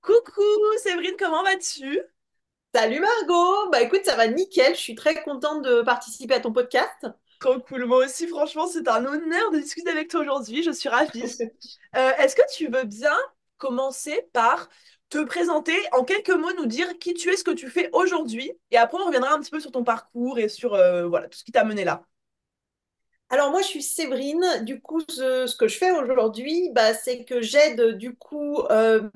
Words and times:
Coucou, 0.00 0.42
Séverine, 0.82 1.16
comment 1.18 1.42
vas-tu? 1.42 2.00
Salut 2.74 3.00
Margot, 3.00 3.70
bah 3.70 3.82
écoute, 3.82 4.00
ça 4.04 4.16
va 4.16 4.28
nickel, 4.28 4.74
je 4.74 4.80
suis 4.80 4.94
très 4.94 5.22
contente 5.22 5.62
de 5.62 5.82
participer 5.82 6.34
à 6.34 6.40
ton 6.40 6.52
podcast. 6.52 7.06
Trop 7.38 7.58
cool. 7.60 7.84
Moi 7.84 8.06
aussi, 8.06 8.26
franchement, 8.28 8.66
c'est 8.66 8.88
un 8.88 9.04
honneur 9.04 9.50
de 9.50 9.58
discuter 9.58 9.90
avec 9.90 10.08
toi 10.08 10.20
aujourd'hui. 10.20 10.62
Je 10.62 10.70
suis 10.70 10.88
ravie. 10.88 11.22
Euh, 11.96 12.12
est-ce 12.18 12.36
que 12.36 12.42
tu 12.56 12.68
veux 12.68 12.84
bien 12.84 13.16
commencer 13.58 14.28
par 14.32 14.68
te 15.08 15.18
présenter 15.24 15.76
en 15.90 16.04
quelques 16.04 16.30
mots, 16.30 16.52
nous 16.56 16.66
dire 16.66 17.00
qui 17.00 17.14
tu 17.14 17.30
es, 17.30 17.36
ce 17.36 17.42
que 17.42 17.50
tu 17.50 17.68
fais 17.68 17.90
aujourd'hui, 17.92 18.52
et 18.70 18.76
après 18.76 18.96
on 19.02 19.06
reviendra 19.06 19.32
un 19.34 19.40
petit 19.40 19.50
peu 19.50 19.58
sur 19.58 19.72
ton 19.72 19.82
parcours 19.82 20.38
et 20.38 20.48
sur 20.48 20.74
euh, 20.74 21.08
voilà 21.08 21.26
tout 21.28 21.36
ce 21.36 21.42
qui 21.42 21.50
t'a 21.50 21.64
mené 21.64 21.82
là. 21.82 22.06
Alors 23.30 23.50
moi, 23.50 23.62
je 23.62 23.66
suis 23.68 23.82
Séverine. 23.82 24.44
Du 24.64 24.80
coup, 24.80 25.00
ce, 25.08 25.46
ce 25.46 25.56
que 25.56 25.68
je 25.68 25.78
fais 25.78 25.90
aujourd'hui, 25.92 26.70
bah, 26.74 26.94
c'est 26.94 27.24
que 27.24 27.40
j'aide 27.40 27.96
du 27.96 28.14
coup 28.16 28.58
euh, 28.70 29.08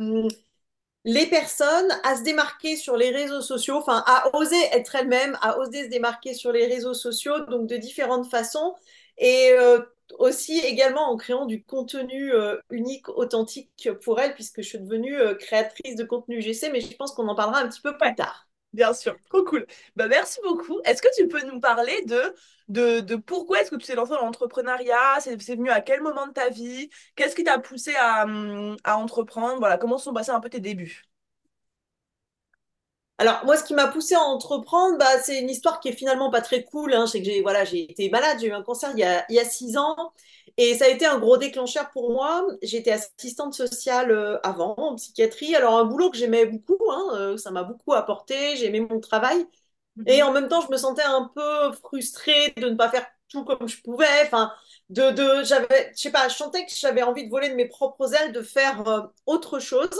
les 1.04 1.26
personnes 1.26 1.88
à 2.02 2.16
se 2.16 2.22
démarquer 2.22 2.76
sur 2.76 2.96
les 2.96 3.10
réseaux 3.10 3.42
sociaux, 3.42 3.76
enfin 3.76 4.02
à 4.06 4.34
oser 4.36 4.56
être 4.72 4.94
elles-mêmes, 4.94 5.36
à 5.42 5.58
oser 5.58 5.84
se 5.84 5.88
démarquer 5.90 6.34
sur 6.34 6.50
les 6.52 6.66
réseaux 6.66 6.94
sociaux, 6.94 7.40
donc 7.46 7.66
de 7.68 7.76
différentes 7.76 8.30
façons, 8.30 8.74
et 9.18 9.50
euh, 9.52 9.80
aussi 10.18 10.58
également 10.60 11.10
en 11.10 11.16
créant 11.16 11.44
du 11.46 11.62
contenu 11.64 12.32
euh, 12.32 12.56
unique, 12.70 13.08
authentique 13.10 13.90
pour 14.02 14.18
elles, 14.20 14.34
puisque 14.34 14.62
je 14.62 14.68
suis 14.68 14.78
devenue 14.80 15.16
créatrice 15.38 15.96
de 15.96 16.04
contenu 16.04 16.40
GC, 16.40 16.70
mais 16.70 16.80
je 16.80 16.96
pense 16.96 17.12
qu'on 17.12 17.28
en 17.28 17.34
parlera 17.34 17.60
un 17.60 17.68
petit 17.68 17.82
peu 17.82 17.96
plus 17.98 18.14
tard. 18.14 18.48
Bien 18.74 18.92
sûr. 18.92 19.16
Trop 19.30 19.44
cool. 19.44 19.66
Bah, 19.96 20.08
merci 20.08 20.38
beaucoup. 20.42 20.80
Est-ce 20.84 21.02
que 21.02 21.08
tu 21.16 21.28
peux 21.28 21.42
nous 21.46 21.60
parler 21.60 22.04
de, 22.04 22.34
de, 22.68 23.00
de 23.00 23.16
pourquoi 23.16 23.60
est-ce 23.60 23.70
que 23.70 23.76
tu 23.76 23.86
t'es 23.86 23.94
lancé 23.94 24.12
dans 24.12 24.20
l'entrepreneuriat? 24.20 25.20
C'est 25.20 25.40
c'est 25.42 25.56
venu 25.56 25.70
à 25.70 25.80
quel 25.80 26.02
moment 26.02 26.26
de 26.26 26.32
ta 26.32 26.50
vie? 26.50 26.90
Qu'est-ce 27.16 27.34
qui 27.36 27.44
t'a 27.44 27.58
poussé 27.58 27.94
à, 27.96 28.24
hum, 28.24 28.76
à 28.84 28.98
entreprendre? 28.98 29.58
Voilà, 29.58 29.78
comment 29.78 29.98
sont 29.98 30.12
passés 30.12 30.30
un 30.32 30.40
peu 30.40 30.50
tes 30.50 30.60
débuts? 30.60 31.04
Alors, 33.18 33.44
moi, 33.44 33.56
ce 33.56 33.62
qui 33.64 33.74
m'a 33.74 33.86
poussée 33.86 34.16
à 34.16 34.20
entreprendre, 34.22 34.98
bah, 34.98 35.20
c'est 35.22 35.38
une 35.40 35.48
histoire 35.48 35.78
qui 35.78 35.88
est 35.88 35.92
finalement 35.92 36.30
pas 36.30 36.40
très 36.40 36.64
cool. 36.64 36.92
Hein. 36.94 37.06
C'est 37.06 37.20
que 37.20 37.24
j'ai 37.26 37.42
voilà, 37.42 37.64
j'ai 37.64 37.90
été 37.90 38.10
malade, 38.10 38.38
j'ai 38.40 38.48
eu 38.48 38.52
un 38.52 38.62
cancer 38.62 38.90
il 38.94 38.98
y 38.98 39.04
a, 39.04 39.24
il 39.28 39.36
y 39.36 39.38
a 39.38 39.44
six 39.44 39.76
ans. 39.76 40.12
Et 40.56 40.74
ça 40.74 40.86
a 40.86 40.88
été 40.88 41.06
un 41.06 41.18
gros 41.18 41.36
déclencheur 41.36 41.90
pour 41.90 42.10
moi. 42.10 42.44
J'étais 42.62 42.90
assistante 42.92 43.54
sociale 43.54 44.10
euh, 44.10 44.38
avant, 44.42 44.74
en 44.76 44.96
psychiatrie. 44.96 45.54
Alors, 45.54 45.78
un 45.78 45.84
boulot 45.84 46.10
que 46.10 46.16
j'aimais 46.18 46.46
beaucoup, 46.46 46.78
hein, 46.90 47.02
euh, 47.14 47.36
ça 47.36 47.50
m'a 47.52 47.62
beaucoup 47.62 47.92
apporté. 47.92 48.56
J'ai 48.56 48.66
aimé 48.66 48.80
mon 48.80 48.98
travail. 49.00 49.46
Et 50.06 50.22
Mhm. 50.22 50.28
en 50.28 50.32
même 50.32 50.48
temps, 50.48 50.60
je 50.62 50.70
me 50.72 50.76
sentais 50.78 51.02
un 51.04 51.30
peu 51.34 51.72
frustrée 51.74 52.52
de 52.58 52.68
ne 52.70 52.76
pas 52.76 52.90
faire 52.90 53.06
tout 53.28 53.44
comme 53.44 53.68
je 53.68 53.80
pouvais. 53.82 54.06
Enfin, 54.26 54.52
de, 54.90 55.10
de, 55.12 55.44
j'avais, 55.44 55.92
je 55.96 56.00
sais 56.02 56.12
pas, 56.12 56.28
je 56.28 56.34
sentais 56.36 56.66
que 56.66 56.72
j'avais 56.74 57.02
envie 57.02 57.24
de 57.26 57.30
voler 57.30 57.50
de 57.50 57.54
mes 57.56 57.66
propres 57.68 58.14
ailes, 58.14 58.32
de 58.32 58.42
faire 58.42 58.86
euh, 58.88 59.02
autre 59.26 59.58
chose. 59.60 59.90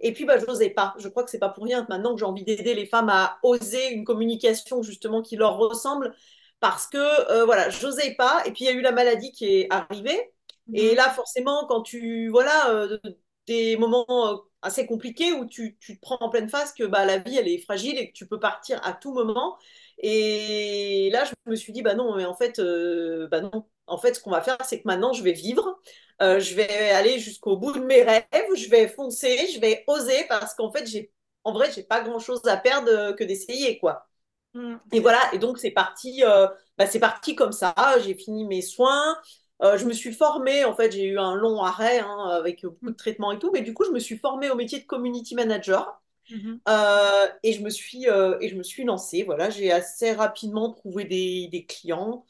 Et 0.00 0.12
puis, 0.12 0.24
bah, 0.24 0.38
je 0.38 0.46
n'osais 0.46 0.70
pas. 0.70 0.94
Je 0.98 1.08
crois 1.08 1.24
que 1.24 1.30
c'est 1.30 1.38
pas 1.38 1.48
pour 1.48 1.64
rien 1.64 1.86
maintenant 1.88 2.14
que 2.14 2.18
j'ai 2.20 2.26
envie 2.26 2.44
d'aider 2.44 2.74
les 2.74 2.86
femmes 2.86 3.08
à 3.08 3.38
oser 3.42 3.90
une 3.92 4.04
communication 4.04 4.82
justement 4.82 5.22
qui 5.22 5.36
leur 5.36 5.56
ressemble, 5.58 6.14
parce 6.60 6.86
que 6.86 6.98
euh, 7.32 7.44
voilà, 7.44 7.70
j'osais 7.70 8.14
pas. 8.14 8.42
Et 8.46 8.52
puis, 8.52 8.64
il 8.64 8.66
y 8.66 8.70
a 8.70 8.72
eu 8.72 8.80
la 8.82 8.92
maladie 8.92 9.32
qui 9.32 9.46
est 9.46 9.66
arrivée. 9.72 10.32
Et 10.72 10.90
Mhm. 10.90 10.96
là, 10.96 11.10
forcément, 11.10 11.66
quand 11.66 11.82
tu, 11.82 12.28
voilà, 12.28 12.70
euh, 12.70 12.98
des 13.46 13.76
moments 13.76 14.06
euh, 14.08 14.36
assez 14.62 14.86
compliqués 14.86 15.32
où 15.32 15.46
tu, 15.46 15.76
tu, 15.80 15.96
te 15.96 16.00
prends 16.00 16.18
en 16.20 16.28
pleine 16.30 16.48
face 16.48 16.72
que 16.72 16.84
bah, 16.84 17.04
la 17.04 17.18
vie, 17.18 17.36
elle 17.36 17.48
est 17.48 17.58
fragile 17.60 17.96
et 17.98 18.08
que 18.08 18.12
tu 18.16 18.26
peux 18.26 18.40
partir 18.40 18.80
à 18.84 18.92
tout 18.92 19.12
moment. 19.14 19.56
Et 19.98 21.10
là, 21.12 21.24
je 21.24 21.32
me 21.50 21.56
suis 21.56 21.72
dit, 21.72 21.82
bah 21.82 21.94
non, 21.94 22.14
mais 22.16 22.24
en 22.26 22.34
fait, 22.34 22.58
euh, 22.58 23.28
bah 23.28 23.40
non. 23.40 23.64
En 23.86 23.98
fait, 23.98 24.14
ce 24.14 24.20
qu'on 24.20 24.30
va 24.30 24.40
faire, 24.42 24.58
c'est 24.64 24.80
que 24.80 24.86
maintenant, 24.88 25.12
je 25.12 25.22
vais 25.22 25.32
vivre. 25.32 25.80
Euh, 26.22 26.40
je 26.40 26.54
vais 26.54 26.90
aller 26.90 27.18
jusqu'au 27.18 27.56
bout 27.56 27.72
de 27.72 27.80
mes 27.80 28.02
rêves, 28.02 28.24
je 28.56 28.68
vais 28.70 28.88
foncer, 28.88 29.48
je 29.54 29.60
vais 29.60 29.84
oser 29.86 30.24
parce 30.28 30.54
qu'en 30.54 30.72
fait, 30.72 30.86
j'ai, 30.86 31.12
en 31.44 31.52
vrai, 31.52 31.70
j'ai 31.70 31.82
pas 31.82 32.00
grand-chose 32.00 32.40
à 32.46 32.56
perdre 32.56 32.88
euh, 32.90 33.12
que 33.12 33.22
d'essayer, 33.22 33.78
quoi. 33.78 34.06
Mhm. 34.54 34.80
Et 34.92 35.00
voilà, 35.00 35.20
et 35.34 35.38
donc 35.38 35.58
c'est 35.58 35.70
parti, 35.70 36.24
euh, 36.24 36.48
bah, 36.78 36.86
c'est 36.86 37.00
parti 37.00 37.34
comme 37.34 37.52
ça. 37.52 37.74
J'ai 38.02 38.14
fini 38.14 38.46
mes 38.46 38.62
soins, 38.62 39.18
je 39.62 39.84
me 39.84 39.92
suis 39.92 40.12
formée. 40.14 40.64
En 40.64 40.74
fait, 40.74 40.92
j'ai 40.92 41.04
eu 41.04 41.18
un 41.18 41.34
long 41.34 41.62
arrêt 41.62 41.98
hein, 42.00 42.28
avec 42.30 42.62
beaucoup 42.64 42.90
de 42.90 42.96
traitements 42.96 43.32
et 43.32 43.38
tout, 43.38 43.50
mais 43.52 43.60
du 43.60 43.74
coup, 43.74 43.84
je 43.84 43.90
me 43.90 43.98
suis 43.98 44.16
formée 44.18 44.50
au 44.50 44.54
métier 44.56 44.80
de 44.80 44.86
community 44.86 45.34
manager 45.34 46.00
Mhm. 46.30 46.60
euh, 46.68 47.26
et 47.42 47.52
je 47.52 47.62
me 47.62 47.70
suis 47.70 48.08
euh, 48.08 48.38
et 48.40 48.48
je 48.48 48.56
me 48.56 48.62
suis 48.62 48.84
lancée. 48.84 49.22
Voilà, 49.24 49.50
j'ai 49.50 49.72
assez 49.72 50.12
rapidement 50.12 50.72
trouvé 50.72 51.04
des, 51.04 51.48
des 51.50 51.64
clients 51.66 52.24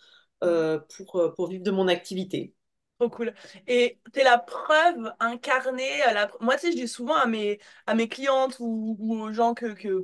Mhm. 0.45 0.51
euh, 0.51 0.79
pour 0.97 1.17
euh, 1.17 1.33
pour 1.35 1.49
vivre 1.49 1.65
de 1.65 1.71
mon 1.71 1.89
activité. 1.89 2.55
Trop 2.99 3.11
cool. 3.11 3.35
Et 3.67 4.01
t'es 4.15 4.25
la 4.25 4.39
preuve 4.39 5.13
incarnée. 5.21 5.99
La... 6.15 6.31
Moi, 6.41 6.55
tu 6.57 6.63
sais, 6.69 6.73
je 6.73 6.77
dis 6.79 6.89
souvent 6.89 7.15
à 7.17 7.27
mes, 7.27 7.59
à 7.87 7.95
mes 7.95 8.09
clientes 8.09 8.57
ou, 8.59 8.97
ou 8.99 9.21
aux 9.21 9.33
gens 9.35 9.53
que, 9.53 9.75
que, 9.75 10.01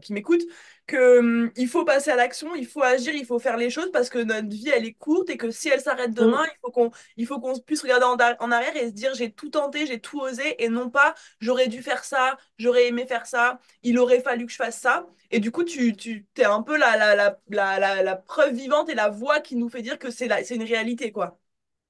qui 0.00 0.12
m'écoutent 0.12 0.42
que, 0.86 1.18
hum, 1.18 1.50
il 1.56 1.68
faut 1.68 1.84
passer 1.84 2.10
à 2.10 2.16
l'action, 2.16 2.54
il 2.54 2.66
faut 2.66 2.82
agir, 2.82 3.14
il 3.14 3.26
faut 3.26 3.38
faire 3.38 3.56
les 3.56 3.70
choses 3.70 3.90
parce 3.92 4.08
que 4.10 4.18
notre 4.18 4.48
vie, 4.48 4.68
elle 4.68 4.84
est 4.86 4.94
courte 4.94 5.30
et 5.30 5.36
que 5.36 5.50
si 5.50 5.68
elle 5.68 5.80
s'arrête 5.80 6.12
demain, 6.14 6.42
Mm. 6.42 6.46
il 6.46 6.58
faut 6.62 6.70
qu'on, 6.70 6.90
il 7.16 7.26
faut 7.26 7.40
qu'on 7.40 7.58
puisse 7.58 7.82
regarder 7.82 8.04
en, 8.06 8.16
en 8.46 8.50
arrière 8.52 8.76
et 8.76 8.86
se 8.88 8.92
dire 8.92 9.14
j'ai 9.14 9.32
tout 9.32 9.50
tenté, 9.50 9.86
j'ai 9.86 10.00
tout 10.00 10.20
osé 10.20 10.62
et 10.64 10.68
non 10.68 10.90
pas 10.90 11.14
j'aurais 11.40 11.68
dû 11.68 11.82
faire 11.82 12.04
ça, 12.04 12.36
j'aurais 12.58 12.86
aimé 12.88 13.06
faire 13.06 13.26
ça, 13.26 13.58
il 13.82 13.98
aurait 13.98 14.20
fallu 14.20 14.46
que 14.46 14.52
je 14.52 14.56
fasse 14.56 14.78
ça. 14.80 15.06
Et 15.30 15.40
du 15.40 15.50
coup, 15.50 15.64
tu, 15.64 15.96
tu 15.96 16.26
t'es 16.34 16.44
un 16.44 16.62
peu 16.62 16.76
la, 16.76 16.96
la, 16.96 17.14
la, 17.16 17.38
la, 17.48 17.78
la, 17.80 18.02
la 18.02 18.16
preuve 18.16 18.54
vivante 18.54 18.88
et 18.88 18.94
la 18.94 19.08
voix 19.08 19.40
qui 19.40 19.56
nous 19.56 19.68
fait 19.68 19.82
dire 19.82 19.98
que 19.98 20.10
c'est 20.10 20.28
c'est 20.44 20.54
une 20.56 20.62
réalité, 20.64 21.10
quoi. 21.12 21.38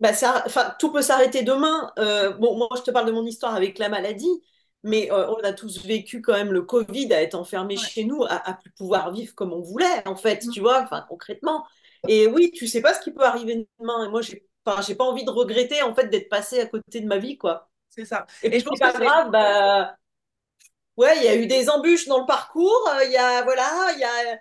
Bah, 0.01 0.13
ça, 0.13 0.45
tout 0.79 0.93
peut 0.93 1.01
s'arrêter 1.03 1.43
demain. 1.43 1.93
Euh, 1.99 2.33
bon, 2.35 2.57
moi, 2.59 2.69
je 2.77 2.83
te 2.83 2.91
parle 2.91 3.07
de 3.07 3.13
mon 3.13 3.25
histoire 3.25 3.55
avec 3.55 3.79
la 3.79 3.89
maladie, 3.89 4.29
mais 4.87 5.11
euh, 5.13 5.29
on 5.31 5.41
a 5.45 5.53
tous 5.53 5.85
vécu 5.85 6.23
quand 6.23 6.33
même 6.35 6.53
le 6.53 6.63
Covid, 6.63 7.13
à 7.15 7.23
être 7.23 7.35
enfermé 7.35 7.77
Ouais. 7.77 7.83
chez 7.91 8.05
nous, 8.05 8.25
à, 8.25 8.49
à 8.51 8.55
plus 8.55 8.71
pouvoir 8.73 9.13
vivre 9.13 9.35
comme 9.35 9.53
on 9.53 9.61
voulait, 9.63 10.07
en 10.09 10.17
fait, 10.17 10.49
tu 10.53 10.61
vois, 10.61 10.83
enfin, 10.83 11.05
concrètement. 11.09 11.67
Et 12.09 12.27
oui, 12.29 12.53
tu 12.53 12.67
sais 12.69 12.81
pas 12.83 12.95
ce 12.95 13.01
qui 13.01 13.13
peut 13.13 13.25
arriver 13.25 13.69
demain. 13.81 14.07
Et 14.07 14.09
moi, 14.11 14.23
j'ai, 14.23 14.49
enfin, 14.65 14.83
j'ai 14.83 14.95
pas 14.95 15.05
envie 15.05 15.25
de 15.25 15.31
regretter, 15.31 15.83
en 15.83 15.95
fait, 15.95 16.09
d'être 16.09 16.29
passé 16.29 16.61
à 16.61 16.67
côté 16.67 17.01
de 17.01 17.07
ma 17.07 17.19
vie, 17.19 17.39
quoi. 17.39 17.71
C'est 17.91 18.05
ça. 18.07 18.27
Et 18.43 18.51
Et 18.51 18.61
je 18.61 18.65
pense 18.65 18.81
pas 18.81 18.93
grave, 18.93 19.31
bah, 19.31 19.97
ouais, 20.97 21.17
il 21.19 21.25
y 21.25 21.29
a 21.29 21.37
eu 21.37 21.47
des 21.47 21.69
embûches 21.71 22.07
dans 22.09 22.21
le 22.21 22.27
parcours, 22.27 22.89
euh, 22.95 23.05
il 23.05 23.13
y 23.13 23.17
a, 23.17 23.43
voilà, 23.43 23.93
il 23.95 24.01
y 24.01 24.05
a, 24.05 24.39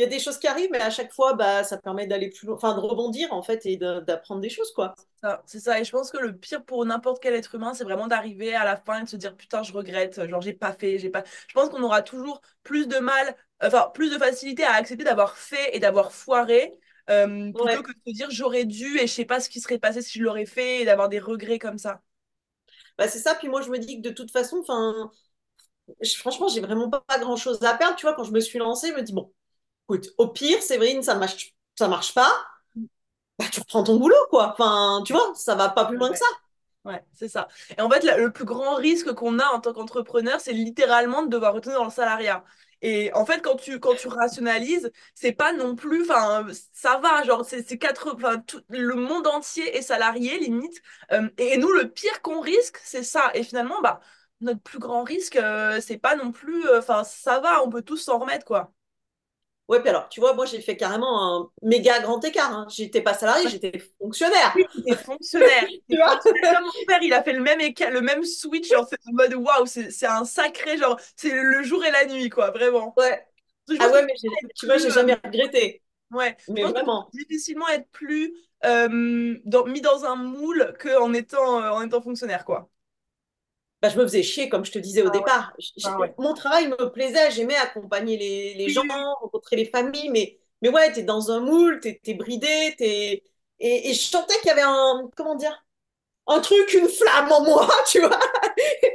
il 0.00 0.04
y 0.04 0.06
a 0.06 0.08
des 0.08 0.18
choses 0.18 0.38
qui 0.38 0.46
arrivent, 0.48 0.70
mais 0.72 0.80
à 0.80 0.90
chaque 0.90 1.12
fois, 1.12 1.34
bah, 1.34 1.64
ça 1.64 1.76
permet 1.78 2.06
d'aller 2.06 2.30
plus 2.30 2.46
loin, 2.46 2.56
enfin, 2.56 2.74
de 2.74 2.80
rebondir, 2.80 3.32
en 3.32 3.42
fait, 3.42 3.66
et 3.66 3.76
de- 3.76 4.00
d'apprendre 4.00 4.40
des 4.40 4.48
choses, 4.50 4.72
quoi. 4.72 4.98
C'est 5.46 5.60
ça. 5.60 5.78
Et 5.80 5.84
je 5.84 5.90
pense 5.90 6.10
que 6.10 6.16
le 6.18 6.34
pire 6.36 6.64
pour 6.64 6.84
n'importe 6.86 7.22
quel 7.22 7.34
être 7.34 7.54
humain, 7.54 7.74
c'est 7.74 7.84
vraiment 7.84 8.06
d'arriver 8.06 8.54
à 8.54 8.64
la 8.64 8.76
fin 8.76 9.00
et 9.00 9.04
de 9.04 9.08
se 9.08 9.16
dire 9.16 9.36
putain, 9.36 9.62
je 9.62 9.72
regrette, 9.72 10.26
genre 10.28 10.40
j'ai 10.40 10.54
pas 10.54 10.72
fait, 10.72 10.98
j'ai 10.98 11.10
pas. 11.10 11.24
Je 11.48 11.52
pense 11.54 11.68
qu'on 11.68 11.82
aura 11.82 12.00
toujours 12.02 12.40
plus 12.62 12.86
de 12.88 12.98
mal, 12.98 13.36
enfin 13.62 13.90
plus 13.94 14.10
de 14.10 14.18
facilité 14.18 14.64
à 14.64 14.72
accepter 14.74 15.04
d'avoir 15.04 15.36
fait 15.36 15.76
et 15.76 15.80
d'avoir 15.80 16.12
foiré. 16.12 16.74
euh, 17.10 17.52
plutôt 17.52 17.82
Ouais. 17.82 17.82
que 17.82 17.92
de 17.92 17.98
se 18.06 18.12
dire 18.14 18.30
j'aurais 18.30 18.64
dû 18.64 18.96
et 18.98 19.06
je 19.06 19.12
sais 19.12 19.24
pas 19.24 19.40
ce 19.40 19.48
qui 19.50 19.60
serait 19.60 19.78
passé 19.78 20.00
si 20.02 20.18
je 20.18 20.24
l'aurais 20.24 20.46
fait 20.46 20.82
et 20.82 20.84
d'avoir 20.84 21.08
des 21.08 21.18
regrets 21.18 21.58
comme 21.58 21.76
ça. 21.78 22.00
Bah, 22.98 23.08
c'est 23.08 23.18
ça, 23.18 23.34
puis 23.34 23.48
moi 23.48 23.62
je 23.62 23.70
me 23.70 23.78
dis 23.78 24.00
que 24.02 24.08
de 24.08 24.14
toute 24.14 24.30
façon, 24.30 24.58
enfin, 24.60 25.10
franchement, 26.18 26.48
j'ai 26.48 26.60
vraiment 26.60 26.90
pas, 26.90 27.00
pas 27.02 27.18
grand-chose 27.18 27.62
à 27.62 27.74
perdre. 27.74 27.96
Tu 27.96 28.06
vois, 28.06 28.14
quand 28.14 28.24
je 28.24 28.32
me 28.32 28.40
suis 28.40 28.58
lancée, 28.58 28.88
je 28.88 28.94
me 28.94 29.02
dis, 29.02 29.12
bon, 29.12 29.32
écoute, 29.90 30.14
au 30.18 30.28
pire, 30.28 30.62
Séverine, 30.62 31.02
ça 31.02 31.14
marche, 31.16 31.54
ça 31.76 31.88
marche 31.88 32.14
pas, 32.14 32.32
bah, 33.38 33.46
tu 33.50 33.60
reprends 33.60 33.82
ton 33.82 33.96
boulot, 33.96 34.26
quoi. 34.28 34.52
Enfin, 34.52 35.02
tu 35.04 35.12
vois, 35.12 35.32
ça 35.34 35.54
va 35.54 35.70
pas 35.70 35.86
plus 35.86 35.96
loin 35.96 36.10
que 36.10 36.18
ça. 36.18 36.26
Ouais, 36.84 37.02
c'est 37.12 37.28
ça. 37.28 37.48
Et 37.76 37.80
en 37.80 37.90
fait, 37.90 38.04
la- 38.04 38.16
le 38.18 38.32
plus 38.32 38.44
grand 38.44 38.74
risque 38.74 39.12
qu'on 39.12 39.38
a 39.38 39.46
en 39.46 39.60
tant 39.60 39.72
qu'entrepreneur, 39.72 40.40
c'est 40.40 40.52
littéralement 40.52 41.22
de 41.22 41.28
devoir 41.28 41.54
retourner 41.54 41.76
dans 41.76 41.84
le 41.84 41.90
salariat. 41.90 42.44
Et 42.82 43.12
en 43.14 43.26
fait, 43.26 43.40
quand 43.42 43.56
tu, 43.56 43.78
quand 43.80 43.94
tu 43.94 44.08
rationalises, 44.08 44.90
c'est 45.14 45.32
pas 45.32 45.52
non 45.52 45.74
plus, 45.74 46.02
enfin, 46.02 46.46
ça 46.72 46.98
va, 46.98 47.22
genre, 47.24 47.44
c'est 47.44 47.64
quatre, 47.78 48.14
enfin, 48.14 48.38
tout, 48.40 48.60
le 48.68 48.94
monde 48.94 49.26
entier 49.26 49.76
est 49.76 49.82
salarié, 49.82 50.38
limite. 50.38 50.80
Euh, 51.12 51.28
et, 51.38 51.58
nous, 51.58 51.72
le 51.72 51.90
pire 51.90 52.22
qu'on 52.22 52.40
risque, 52.40 52.78
c'est 52.84 53.02
ça. 53.02 53.30
Et 53.34 53.42
finalement, 53.42 53.80
bah, 53.82 54.00
notre 54.40 54.60
plus 54.60 54.78
grand 54.78 55.02
risque, 55.02 55.36
euh, 55.36 55.80
c'est 55.80 55.98
pas 55.98 56.14
non 56.16 56.32
plus, 56.32 56.66
euh, 56.66 56.78
enfin, 56.78 57.04
ça 57.04 57.40
va, 57.40 57.62
on 57.62 57.70
peut 57.70 57.82
tous 57.82 57.98
s'en 57.98 58.18
remettre, 58.18 58.46
quoi. 58.46 58.72
Ouais, 59.70 59.80
puis 59.80 59.88
alors, 59.88 60.08
tu 60.10 60.20
vois, 60.20 60.34
moi 60.34 60.46
j'ai 60.46 60.60
fait 60.60 60.76
carrément 60.76 61.38
un 61.42 61.50
méga 61.62 62.00
grand 62.00 62.22
écart. 62.24 62.52
hein. 62.52 62.66
J'étais 62.68 63.02
pas 63.02 63.14
salarié, 63.14 63.48
j'étais 63.48 63.78
fonctionnaire. 64.00 64.66
Oui, 64.86 64.96
fonctionnaire. 65.04 65.68
Tu 65.88 65.96
vois? 65.96 66.20
mon 66.62 66.84
père, 66.86 67.02
il 67.02 67.12
a 67.12 67.22
fait 67.22 67.32
le 67.32 67.40
même, 67.42 67.60
éca- 67.60 67.90
le 67.90 68.00
même 68.00 68.24
switch, 68.24 68.68
genre, 68.70 68.86
c'est 68.88 68.98
en 69.06 69.12
mode 69.12 69.34
waouh, 69.34 69.66
c'est 69.66 70.06
un 70.06 70.24
sacré, 70.24 70.76
genre, 70.76 70.98
c'est 71.16 71.30
le 71.34 71.62
jour 71.62 71.84
et 71.84 71.90
la 71.92 72.06
nuit, 72.06 72.28
quoi, 72.30 72.50
vraiment. 72.50 72.94
Ouais. 72.96 73.24
Je 73.68 73.74
Ah 73.78 73.88
ouais, 73.90 74.04
mais 74.04 74.14
tu 74.54 74.66
vois, 74.66 74.78
j'ai 74.78 74.90
jamais 74.90 75.14
regretté. 75.14 75.82
ouais, 76.12 76.36
Mais 76.48 76.66
vraiment. 76.66 77.10
difficilement 77.12 77.68
être 77.68 77.88
plus 77.90 78.34
euh, 78.64 79.38
dans- 79.44 79.66
mis 79.66 79.80
dans 79.80 80.04
un 80.04 80.16
moule 80.16 80.74
qu'en 80.80 81.12
étant, 81.14 81.62
euh, 81.62 81.70
en 81.70 81.82
étant 81.82 82.02
fonctionnaire, 82.02 82.44
quoi. 82.44 82.70
Bah, 83.82 83.88
je 83.88 83.96
me 83.98 84.02
faisais 84.04 84.22
chier, 84.22 84.48
comme 84.48 84.64
je 84.64 84.72
te 84.72 84.78
disais 84.78 85.02
au 85.02 85.10
Ah 85.10 85.10
départ. 85.10 85.56
Ah 85.82 85.98
ouais. 85.98 86.16
Mon 86.18 86.34
travail 86.34 86.68
me 86.68 86.90
plaisait, 86.90 87.30
j'aimais 87.30 87.56
accompagner 87.56 88.16
les, 88.18 88.54
les 88.54 88.68
Oui, 88.68 88.70
gens, 88.70 88.84
rencontrer 89.22 89.56
les 89.56 89.66
familles, 89.66 90.10
mais, 90.10 90.38
mais 90.62 90.68
ouais, 90.68 90.92
t'es 90.92 91.02
dans 91.02 91.30
un 91.30 91.40
moule, 91.40 91.80
t'es, 91.80 92.00
t'es 92.02 92.14
bridé, 92.14 92.74
t'es... 92.78 93.22
Et, 93.62 93.90
et 93.90 93.94
je 93.94 94.00
sentais 94.02 94.34
qu'il 94.38 94.48
y 94.48 94.50
avait 94.50 94.62
un... 94.62 95.10
Comment 95.16 95.34
dire? 95.36 95.64
un 96.26 96.40
truc, 96.40 96.72
une 96.74 96.88
flamme 96.88 97.30
en 97.32 97.44
moi, 97.44 97.68
tu 97.90 98.00
vois, 98.00 98.18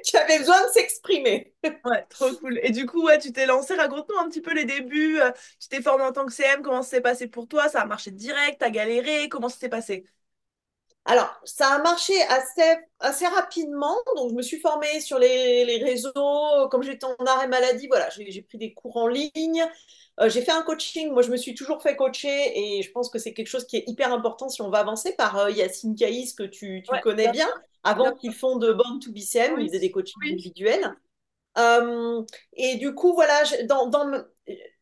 qui 0.04 0.18
avait 0.18 0.40
besoin 0.40 0.66
de 0.68 0.72
s'exprimer. 0.72 1.54
Ouais, 1.86 2.04
trop 2.10 2.34
cool. 2.36 2.60
Et 2.64 2.72
du 2.72 2.88
coup, 2.88 3.04
ouais, 3.06 3.20
tu 3.20 3.32
t'es 3.32 3.46
lancé, 3.46 3.76
raconte-nous 3.76 4.18
un 4.18 4.28
petit 4.28 4.42
peu 4.42 4.54
les 4.56 4.66
débuts. 4.66 5.22
euh, 5.22 5.32
Tu 5.60 5.68
t'es 5.70 5.82
formé 5.84 6.04
en 6.04 6.12
tant 6.12 6.26
que 6.26 6.34
CM, 6.34 6.64
comment 6.64 6.82
ça 6.82 6.90
s'est 6.90 7.02
passé 7.02 7.28
pour 7.28 7.48
toi? 7.48 7.70
Ça 7.70 7.82
a 7.82 7.86
marché 7.86 8.10
direct, 8.10 8.60
t'as 8.60 8.72
galéré, 8.72 9.30
comment 9.30 9.50
ça 9.50 9.58
s'est 9.60 9.70
passé? 9.70 10.04
Alors, 11.08 11.40
ça 11.44 11.68
a 11.76 11.80
marché 11.84 12.14
assez, 12.30 12.78
assez 13.00 13.28
rapidement. 13.28 13.96
Donc, 14.16 14.32
je 14.32 14.36
me 14.36 14.42
suis 14.42 14.60
formée 14.60 15.00
sur 15.02 15.20
les, 15.20 15.64
les 15.66 15.78
réseaux. 15.84 16.12
Comme 16.72 16.82
j'étais 16.82 17.06
en 17.06 17.16
arrêt 17.26 17.48
maladie, 17.48 17.88
voilà, 17.88 18.10
j'ai 18.10 18.42
pris 18.42 18.58
des 18.58 18.74
cours 18.74 18.98
en 18.98 19.08
ligne. 19.08 19.64
Euh, 20.20 20.30
j'ai 20.30 20.42
fait 20.42 20.52
un 20.52 20.64
coaching. 20.64 21.12
Moi, 21.12 21.22
je 21.22 21.30
me 21.32 21.38
suis 21.38 21.54
toujours 21.54 21.82
fait 21.84 21.96
coacher 21.96 22.78
et 22.78 22.82
je 22.82 22.92
pense 22.92 23.10
que 23.10 23.20
c'est 23.20 23.34
quelque 23.34 23.48
chose 23.48 23.68
qui 23.68 23.78
est 23.78 23.84
hyper 23.88 24.12
important 24.14 24.50
si 24.50 24.62
on 24.64 24.70
va 24.72 24.80
avancer 24.80 25.16
par 25.16 25.38
euh, 25.38 25.52
Yacine 25.52 25.96
Caïs, 25.96 26.34
que 26.34 26.44
tu, 26.44 26.82
tu 26.84 26.92
Ouais, 26.92 27.02
connais 27.02 27.28
bien 27.30 27.50
Avant 27.84 28.16
qu'il 28.16 28.34
fonde 28.34 28.66
Born 28.76 29.00
to 29.00 29.12
BCM, 29.12 29.56
il 29.60 29.64
Oui, 29.64 29.68
faisait 29.68 29.80
des 29.80 29.92
coachings 29.92 30.16
oui. 30.22 30.34
individuels. 30.34 30.96
Euh, 31.58 32.24
et 32.54 32.78
du 32.78 32.94
coup, 32.96 33.14
voilà, 33.14 33.44
dans, 33.66 33.90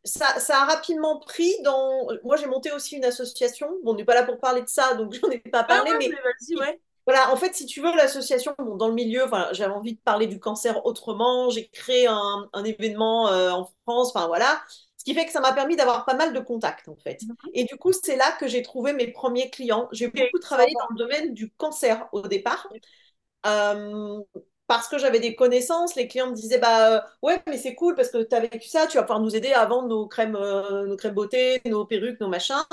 ça, 0.04 0.40
ça 0.40 0.62
a 0.64 0.66
rapidement 0.66 1.20
pris 1.20 1.54
dans... 1.64 2.08
Moi, 2.24 2.38
j'ai 2.38 2.48
monté 2.48 2.72
aussi 2.72 2.98
une 2.98 3.06
association. 3.06 3.70
Bon, 3.84 3.94
on 3.94 3.96
n'est 3.96 4.06
pas 4.06 4.16
là 4.16 4.24
pour 4.24 4.40
parler 4.40 4.62
de 4.62 4.68
ça, 4.68 4.96
donc 4.96 5.14
j'en 5.14 5.30
ai 5.30 5.40
pas 5.40 5.64
Ouais, 5.70 5.76
parlé, 5.76 5.94
ouais, 5.94 6.00
mais 6.00 6.10
mais 6.10 6.22
vas-y, 6.22 6.56
ouais. 6.60 6.82
voilà, 7.06 7.34
en 7.34 7.36
fait, 7.38 7.54
si 7.54 7.66
tu 7.66 7.82
veux, 7.82 7.94
l'association, 7.96 8.56
bon, 8.58 8.76
dans 8.78 8.88
le 8.88 8.94
milieu, 8.94 9.26
enfin, 9.26 9.50
j'avais 9.52 9.74
envie 9.74 9.96
de 9.96 10.00
parler 10.02 10.26
du 10.28 10.40
cancer 10.40 10.86
autrement. 10.86 11.50
J'ai 11.50 11.68
créé 11.70 12.08
un, 12.08 12.50
un 12.54 12.64
événement 12.64 13.28
euh, 13.30 13.52
en 13.52 13.66
France, 13.86 14.10
enfin 14.16 14.28
voilà. 14.28 14.64
Ce 14.98 15.04
qui 15.04 15.14
fait 15.14 15.26
que 15.26 15.32
ça 15.34 15.42
m'a 15.42 15.52
permis 15.54 15.76
d'avoir 15.76 16.06
pas 16.06 16.14
mal 16.16 16.34
de 16.34 16.40
contacts, 16.40 16.88
en 16.88 16.96
fait. 16.96 17.28
Mhm. 17.28 17.54
Et 17.54 17.66
du 17.66 17.76
coup, 17.78 17.92
c'est 17.92 18.16
là 18.16 18.32
que 18.40 18.48
j'ai 18.48 18.62
trouvé 18.62 18.94
mes 18.94 19.08
premiers 19.12 19.50
clients. 19.50 19.90
J'ai 19.92 20.08
beaucoup 20.08 20.40
travaillé 20.40 20.76
dans 20.80 20.88
le 20.92 20.98
domaine 20.98 21.34
du 21.34 21.52
cancer 21.52 22.08
au 22.14 22.22
départ. 22.22 22.70
Euh, 23.46 24.20
parce 24.74 24.88
que 24.88 24.98
j'avais 24.98 25.20
des 25.20 25.36
connaissances, 25.36 25.96
les 25.96 26.08
clients 26.08 26.32
me 26.32 26.34
disaient 26.34 26.58
bah 26.58 26.96
euh, 26.96 27.02
ouais 27.22 27.40
mais 27.48 27.58
c'est 27.60 27.76
cool 27.76 27.94
parce 27.94 28.10
que 28.10 28.24
tu 28.24 28.36
as 28.36 28.40
vécu 28.40 28.68
ça, 28.68 28.88
tu 28.88 28.98
vas 28.98 29.04
pouvoir 29.04 29.20
nous 29.20 29.36
aider 29.36 29.54
à 29.54 29.66
vendre 29.66 29.88
nos 29.88 30.08
crèmes, 30.08 30.36
euh, 30.36 30.88
nos 30.88 30.98
crèmes 30.98 31.14
beauté, 31.14 31.62
nos 31.66 31.86
perruques, 31.86 32.20
nos 32.20 32.28
machins. 32.28 32.64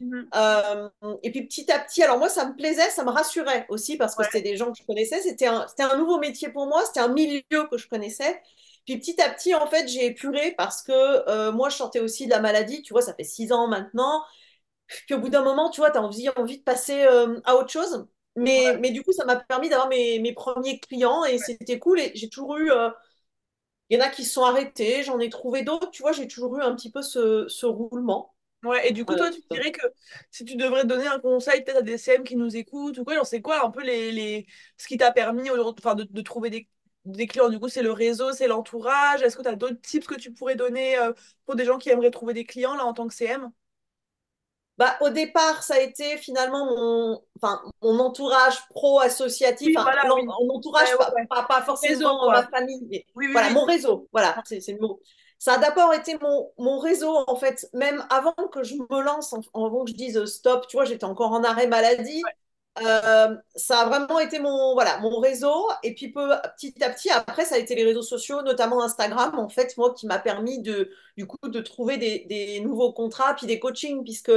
Mhm. 0.00 0.28
Euh, 0.34 0.88
et 1.22 1.30
puis 1.30 1.46
petit 1.46 1.70
à 1.70 1.78
petit, 1.78 2.02
alors 2.02 2.18
moi, 2.18 2.30
ça 2.30 2.46
me 2.46 2.56
plaisait, 2.56 2.88
ça 2.88 3.04
me 3.04 3.10
rassurait 3.10 3.66
aussi 3.68 3.98
parce 3.98 4.14
que 4.14 4.22
Ouais, 4.22 4.28
c'était 4.32 4.50
des 4.50 4.56
gens 4.56 4.72
que 4.72 4.78
je 4.78 4.86
connaissais. 4.86 5.20
C'était 5.20 5.46
un, 5.46 5.96
nouveau 5.98 6.18
métier 6.18 6.48
pour 6.48 6.66
moi, 6.66 6.82
c'était 6.86 7.00
un 7.00 7.08
milieu 7.08 7.42
que 7.70 7.76
je 7.76 7.88
connaissais. 7.88 8.40
Puis 8.86 8.98
petit 8.98 9.20
à 9.20 9.28
petit, 9.28 9.54
en 9.54 9.66
fait, 9.66 9.86
j'ai 9.86 10.06
épuré 10.06 10.54
parce 10.56 10.82
que 10.82 11.50
moi, 11.50 11.68
je 11.68 11.76
sortais 11.76 12.00
aussi 12.00 12.24
de 12.26 12.30
la 12.30 12.40
maladie. 12.40 12.82
Tu 12.82 12.92
vois, 12.92 13.02
ça 13.02 13.14
fait 13.14 13.24
six 13.24 13.52
ans 13.52 13.68
maintenant. 13.68 14.22
Puis 14.88 15.14
au 15.14 15.18
bout 15.18 15.28
d'un 15.28 15.42
moment, 15.42 15.70
tu 15.70 15.80
vois, 15.80 15.90
tu 15.90 15.98
as 15.98 16.02
envie, 16.02 16.28
envie 16.36 16.58
de 16.58 16.62
passer 16.62 17.02
à 17.44 17.56
autre 17.56 17.70
chose. 17.70 18.06
Mais, 18.36 18.60
ouais, 18.64 18.80
mais 18.80 18.90
du 18.92 19.02
coup, 19.02 19.12
ça 19.12 19.24
m'a 19.24 19.36
permis 19.36 19.68
d'avoir 19.68 19.88
mes, 19.88 20.18
mes 20.20 20.32
premiers 20.32 20.78
clients 20.80 21.24
et 21.24 21.38
c'était 21.38 21.78
cool. 21.78 22.00
Et 22.00 22.12
j'ai 22.14 22.28
toujours 22.28 22.56
eu. 22.58 22.70
euh, 22.70 22.90
Il 23.90 23.98
y 23.98 24.02
en 24.02 24.04
a 24.06 24.08
qui 24.10 24.24
se 24.24 24.32
sont 24.34 24.44
arrêtés, 24.44 25.02
j'en 25.02 25.18
ai 25.20 25.28
trouvé 25.30 25.62
d'autres. 25.62 25.90
Tu 25.90 26.02
vois, 26.02 26.12
j'ai 26.12 26.28
toujours 26.28 26.56
eu 26.58 26.62
un 26.62 26.74
petit 26.74 26.90
peu 26.90 27.02
ce, 27.02 27.46
ce 27.48 27.66
roulement. 27.66 28.34
Ouais, 28.62 28.88
et 28.90 28.92
du 28.92 29.06
coup, 29.06 29.14
Euh, 29.14 29.16
toi, 29.16 29.30
tu 29.30 29.40
dirais 29.50 29.72
que 29.72 29.80
si 30.30 30.44
tu 30.44 30.54
devrais 30.56 30.84
donner 30.84 31.06
un 31.06 31.18
conseil 31.18 31.64
peut-être 31.64 31.78
à 31.78 31.82
des 31.82 31.96
CM 31.96 32.24
qui 32.24 32.36
nous 32.36 32.54
écoutent 32.56 32.98
ou 32.98 33.04
quoi, 33.04 33.14
genre, 33.14 33.24
c'est 33.26 33.40
quoi 33.40 33.64
un 33.64 33.70
peu 33.70 33.82
les, 33.82 34.12
les... 34.12 34.46
ce 34.76 34.86
qui 34.86 34.98
t'a 34.98 35.12
permis 35.12 35.48
enfin, 35.50 35.94
de, 35.94 36.04
de 36.04 36.20
trouver 36.20 36.50
des, 36.50 36.68
des 37.06 37.26
clients? 37.26 37.48
Du 37.48 37.58
coup, 37.58 37.70
c'est 37.70 37.82
le 37.82 37.92
réseau, 37.92 38.32
c'est 38.34 38.48
l'entourage. 38.48 39.22
Est-ce 39.22 39.36
que 39.38 39.42
tu 39.42 39.48
as 39.48 39.56
d'autres 39.56 39.80
tips 39.80 40.06
que 40.06 40.14
tu 40.14 40.30
pourrais 40.34 40.56
donner 40.56 40.98
euh, 40.98 41.14
pour 41.46 41.56
des 41.56 41.64
gens 41.64 41.78
qui 41.78 41.88
aimeraient 41.88 42.10
trouver 42.10 42.34
des 42.34 42.44
clients 42.44 42.74
là 42.74 42.84
en 42.84 42.92
tant 42.92 43.08
que 43.08 43.14
CM? 43.14 43.50
Bah, 44.80 44.96
au 45.02 45.10
départ, 45.10 45.62
ça 45.62 45.74
a 45.74 45.80
été 45.80 46.16
finalement 46.18 46.64
mon, 46.66 47.22
enfin, 47.40 47.62
mon 47.82 47.98
entourage 48.00 48.66
pro-associatif, 48.70 49.68
Oui, 49.68 49.74
voilà, 49.82 50.02
mon 50.06 50.54
entourage, 50.56 50.88
ouais, 50.92 50.96
pas, 50.98 51.12
ouais. 51.14 51.26
pas, 51.28 51.42
pas 51.44 51.62
Ton 51.66 51.76
réseau, 51.76 52.08
forcément 52.08 52.18
quoi. 52.18 52.32
ma 52.32 52.48
famille, 52.48 52.80
mais 52.90 53.06
Oui, 53.14 53.28
voilà, 53.32 53.50
mon 53.50 53.64
réseau, 53.64 54.08
voilà, 54.12 54.40
c'est 54.46 54.60
c'est 54.62 54.72
le 54.72 54.80
mot. 54.80 55.00
Ça 55.38 55.54
a 55.54 55.58
d'abord 55.58 55.92
été 55.94 56.18
mon, 56.18 56.50
mon 56.58 56.78
réseau, 56.78 57.14
en 57.26 57.36
fait, 57.36 57.68
même 57.74 58.06
avant 58.10 58.32
que 58.52 58.62
je 58.62 58.74
me 58.76 59.02
lance, 59.02 59.34
avant 59.54 59.84
que 59.84 59.90
je 59.90 59.96
dise 59.96 60.16
euh, 60.18 60.26
stop, 60.26 60.66
tu 60.68 60.76
vois, 60.76 60.84
j'étais 60.86 61.04
encore 61.04 61.32
en 61.32 61.44
arrêt 61.44 61.66
maladie. 61.66 62.22
Euh, 62.82 63.36
ça 63.56 63.80
a 63.80 63.86
vraiment 63.86 64.18
été 64.20 64.38
mon, 64.38 64.74
voilà, 64.74 64.98
mon 65.00 65.18
réseau. 65.20 65.68
Et 65.82 65.94
puis 65.94 66.10
peu, 66.12 66.30
petit 66.56 66.74
à 66.84 66.90
petit, 66.90 67.10
après, 67.10 67.44
ça 67.44 67.56
a 67.56 67.58
été 67.58 67.74
les 67.74 67.84
réseaux 67.84 68.02
sociaux, 68.02 68.42
notamment 68.42 68.82
Instagram, 68.82 69.38
en 69.38 69.48
fait, 69.48 69.76
moi, 69.76 69.94
qui 69.94 70.06
m'a 70.06 70.18
permis 70.18 70.62
de, 70.62 70.90
du 71.18 71.26
coup, 71.26 71.36
de 71.48 71.60
trouver 71.60 71.98
des, 71.98 72.26
des 72.28 72.60
nouveaux 72.60 72.92
contrats, 72.92 73.34
puis 73.34 73.46
des 73.46 73.58
coachings, 73.60 74.04
puisque 74.04 74.32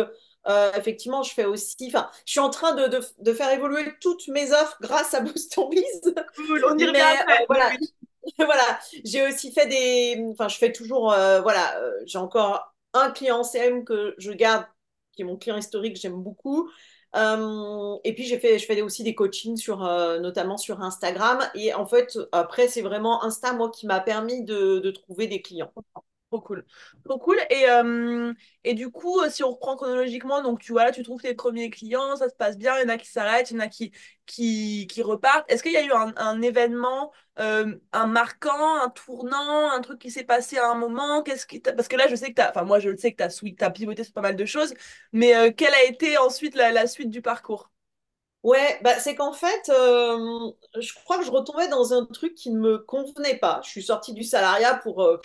euh, 0.47 0.71
effectivement, 0.73 1.23
je 1.23 1.33
fais 1.33 1.45
aussi, 1.45 1.75
enfin, 1.87 2.09
je 2.25 2.31
suis 2.31 2.39
en 2.39 2.49
train 2.49 2.73
de, 2.75 2.87
de, 2.87 3.01
de 3.19 3.33
faire 3.33 3.51
évoluer 3.51 3.85
toutes 4.01 4.27
mes 4.27 4.51
offres 4.51 4.77
grâce 4.81 5.13
à 5.13 5.21
Boost 5.21 5.57
on 5.57 5.69
Biz. 5.69 6.01
Cool, 6.35 6.63
on 6.65 6.77
y 6.77 6.85
revient 6.85 7.01
après. 7.01 7.33
euh, 7.41 7.45
Oui, 7.49 7.57
voilà, 7.57 7.71
voilà, 8.39 8.79
j'ai 9.05 9.27
aussi 9.27 9.51
fait 9.53 9.67
des, 9.67 10.23
enfin, 10.31 10.47
je 10.47 10.57
fais 10.57 10.71
toujours, 10.71 11.11
euh, 11.13 11.41
voilà, 11.41 11.79
j'ai 12.05 12.17
encore 12.17 12.73
un 12.93 13.11
client 13.11 13.43
CM 13.43 13.85
que 13.85 14.15
je 14.17 14.31
garde, 14.31 14.65
qui 15.13 15.21
est 15.23 15.25
mon 15.25 15.37
client 15.37 15.57
historique, 15.57 15.97
j'aime 15.97 16.21
beaucoup. 16.23 16.69
Et 18.03 18.13
puis 18.15 18.25
j'ai 18.25 18.39
fait, 18.39 18.59
je 18.59 18.65
fais 18.65 18.81
aussi 18.81 19.03
des 19.03 19.15
coachings 19.15 19.57
sur, 19.57 19.79
notamment 19.79 20.57
sur 20.57 20.81
Instagram. 20.81 21.39
Et 21.55 21.73
en 21.73 21.85
fait, 21.85 22.17
après, 22.31 22.67
c'est 22.67 22.81
vraiment 22.81 23.23
Insta, 23.23 23.53
moi, 23.53 23.69
qui 23.71 23.85
m'a 23.87 23.99
permis 23.99 24.43
de, 24.43 24.79
de 24.79 24.91
trouver 24.91 25.27
des 25.27 25.41
clients. 25.41 25.71
Trop 26.33 26.41
cool. 26.41 26.65
Trop 27.05 27.19
cool. 27.19 27.37
Et, 27.51 27.69
euh, 27.69 28.33
et 28.63 28.73
du 28.73 28.89
coup, 28.89 29.19
euh, 29.21 29.29
si 29.29 29.43
on 29.43 29.51
reprend 29.51 29.75
chronologiquement, 29.75 30.41
donc 30.41 30.59
tu 30.59 30.71
vois, 30.71 30.83
là, 30.83 30.91
tu 30.91 31.03
trouves 31.03 31.21
tes 31.21 31.35
premiers 31.35 31.69
clients, 31.69 32.15
ça 32.15 32.27
se 32.27 32.33
passe 32.33 32.57
bien, 32.57 32.75
il 32.79 32.81
y 32.81 32.85
en 32.85 32.89
a 32.89 32.97
qui 32.97 33.05
s'arrêtent, 33.07 33.51
il 33.51 33.53
y 33.53 33.57
en 33.57 33.59
a 33.59 33.67
qui, 33.67 33.91
qui, 34.25 34.87
qui 34.89 35.03
repartent. 35.03 35.45
Est-ce 35.51 35.61
qu'il 35.61 35.73
y 35.73 35.77
a 35.77 35.85
eu 35.85 35.91
un, 35.93 36.41
événement, 36.41 37.11
euh, 37.39 37.75
un 37.91 38.07
marquant, 38.07 38.81
un 38.81 38.89
tournant, 38.89 39.69
un 39.71 39.79
truc 39.81 39.99
qui 39.99 40.09
s'est 40.09 40.23
passé 40.23 40.57
à 40.57 40.71
un 40.71 40.75
moment? 40.75 41.21
Qu'est-ce 41.21 41.45
qui 41.45 41.59
Parce 41.59 41.87
que 41.87 41.97
là, 41.97 42.07
je 42.07 42.15
sais 42.15 42.29
que 42.29 42.33
t'as, 42.33 42.49
enfin, 42.49 42.63
moi, 42.63 42.79
je 42.79 42.89
le 42.89 42.97
sais 42.97 43.11
que 43.11 43.17
tu 43.17 43.23
as, 43.23 43.53
t'as 43.55 43.69
pivoté 43.69 44.03
sur 44.03 44.13
pas 44.13 44.21
mal 44.21 44.35
de 44.35 44.45
choses, 44.45 44.73
mais 45.11 45.53
quelle 45.53 45.75
a 45.75 45.83
été 45.83 46.17
ensuite 46.17 46.55
la, 46.55 46.87
suite 46.87 47.11
du 47.11 47.21
parcours? 47.21 47.69
Ouais, 48.41 48.79
bah, 48.83 48.99
c'est 48.99 49.15
qu'en 49.15 49.33
fait, 49.33 49.61
je 49.67 50.93
crois 50.95 51.19
que 51.19 51.25
je 51.25 51.31
retombais 51.31 51.67
dans 51.67 51.93
un 51.93 52.05
truc 52.07 52.33
qui 52.33 52.49
ne 52.51 52.59
me 52.59 52.79
convenait 52.79 53.37
pas. 53.37 53.61
Je 53.63 53.69
suis 53.69 53.83
sortie 53.83 54.13
du 54.13 54.23
salariat 54.23 54.75
pour, 54.75 55.19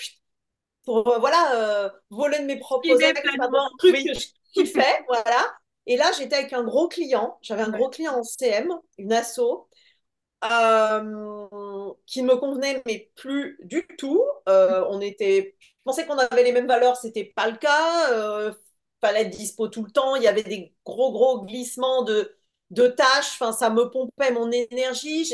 pour 0.88 1.06
euh, 1.08 1.18
voilà, 1.18 1.84
euh, 1.86 1.90
voler 2.10 2.38
de 2.40 2.46
mes 2.46 2.58
propres 2.58 2.96
pleinement, 2.96 3.68
trucs 3.78 3.96
oui. 3.96 4.04
que 4.04 4.14
je 4.14 4.26
kiffais, 4.54 5.04
voilà. 5.08 5.46
Et 5.86 5.96
là, 5.96 6.10
j'étais 6.18 6.36
avec 6.36 6.52
un 6.54 6.64
gros 6.64 6.88
client. 6.88 7.38
J'avais 7.42 7.62
un 7.62 7.70
Ouais. 7.72 7.78
gros 7.78 7.90
client 7.90 8.14
en 8.18 8.22
CM, 8.24 8.72
une 8.98 9.12
asso, 9.12 9.68
euh, 10.44 11.90
qui 12.06 12.22
me 12.22 12.36
convenait 12.36 12.82
mais 12.86 13.10
plus 13.16 13.58
du 13.64 13.86
tout. 13.98 14.22
Euh, 14.48 14.84
on 14.90 15.00
était, 15.00 15.56
je 15.60 15.68
pensais 15.84 16.06
qu'on 16.06 16.18
avait 16.18 16.44
les 16.44 16.52
mêmes 16.52 16.66
valeurs, 16.68 16.96
c'était 16.96 17.24
pas 17.24 17.48
le 17.50 17.56
cas. 17.56 18.12
Euh, 18.12 18.52
fallait 19.00 19.22
être 19.22 19.30
dispo 19.36 19.68
tout 19.68 19.84
le 19.84 19.90
temps. 19.90 20.16
Il 20.16 20.22
y 20.22 20.28
avait 20.28 20.42
des 20.44 20.74
gros 20.86 21.12
gros 21.12 21.42
glissements 21.44 22.02
de 22.04 22.34
de 22.70 22.86
tâches. 22.88 23.32
Enfin, 23.40 23.52
ça 23.52 23.70
me 23.70 23.90
pompait 23.90 24.32
mon 24.32 24.50
énergie. 24.50 25.24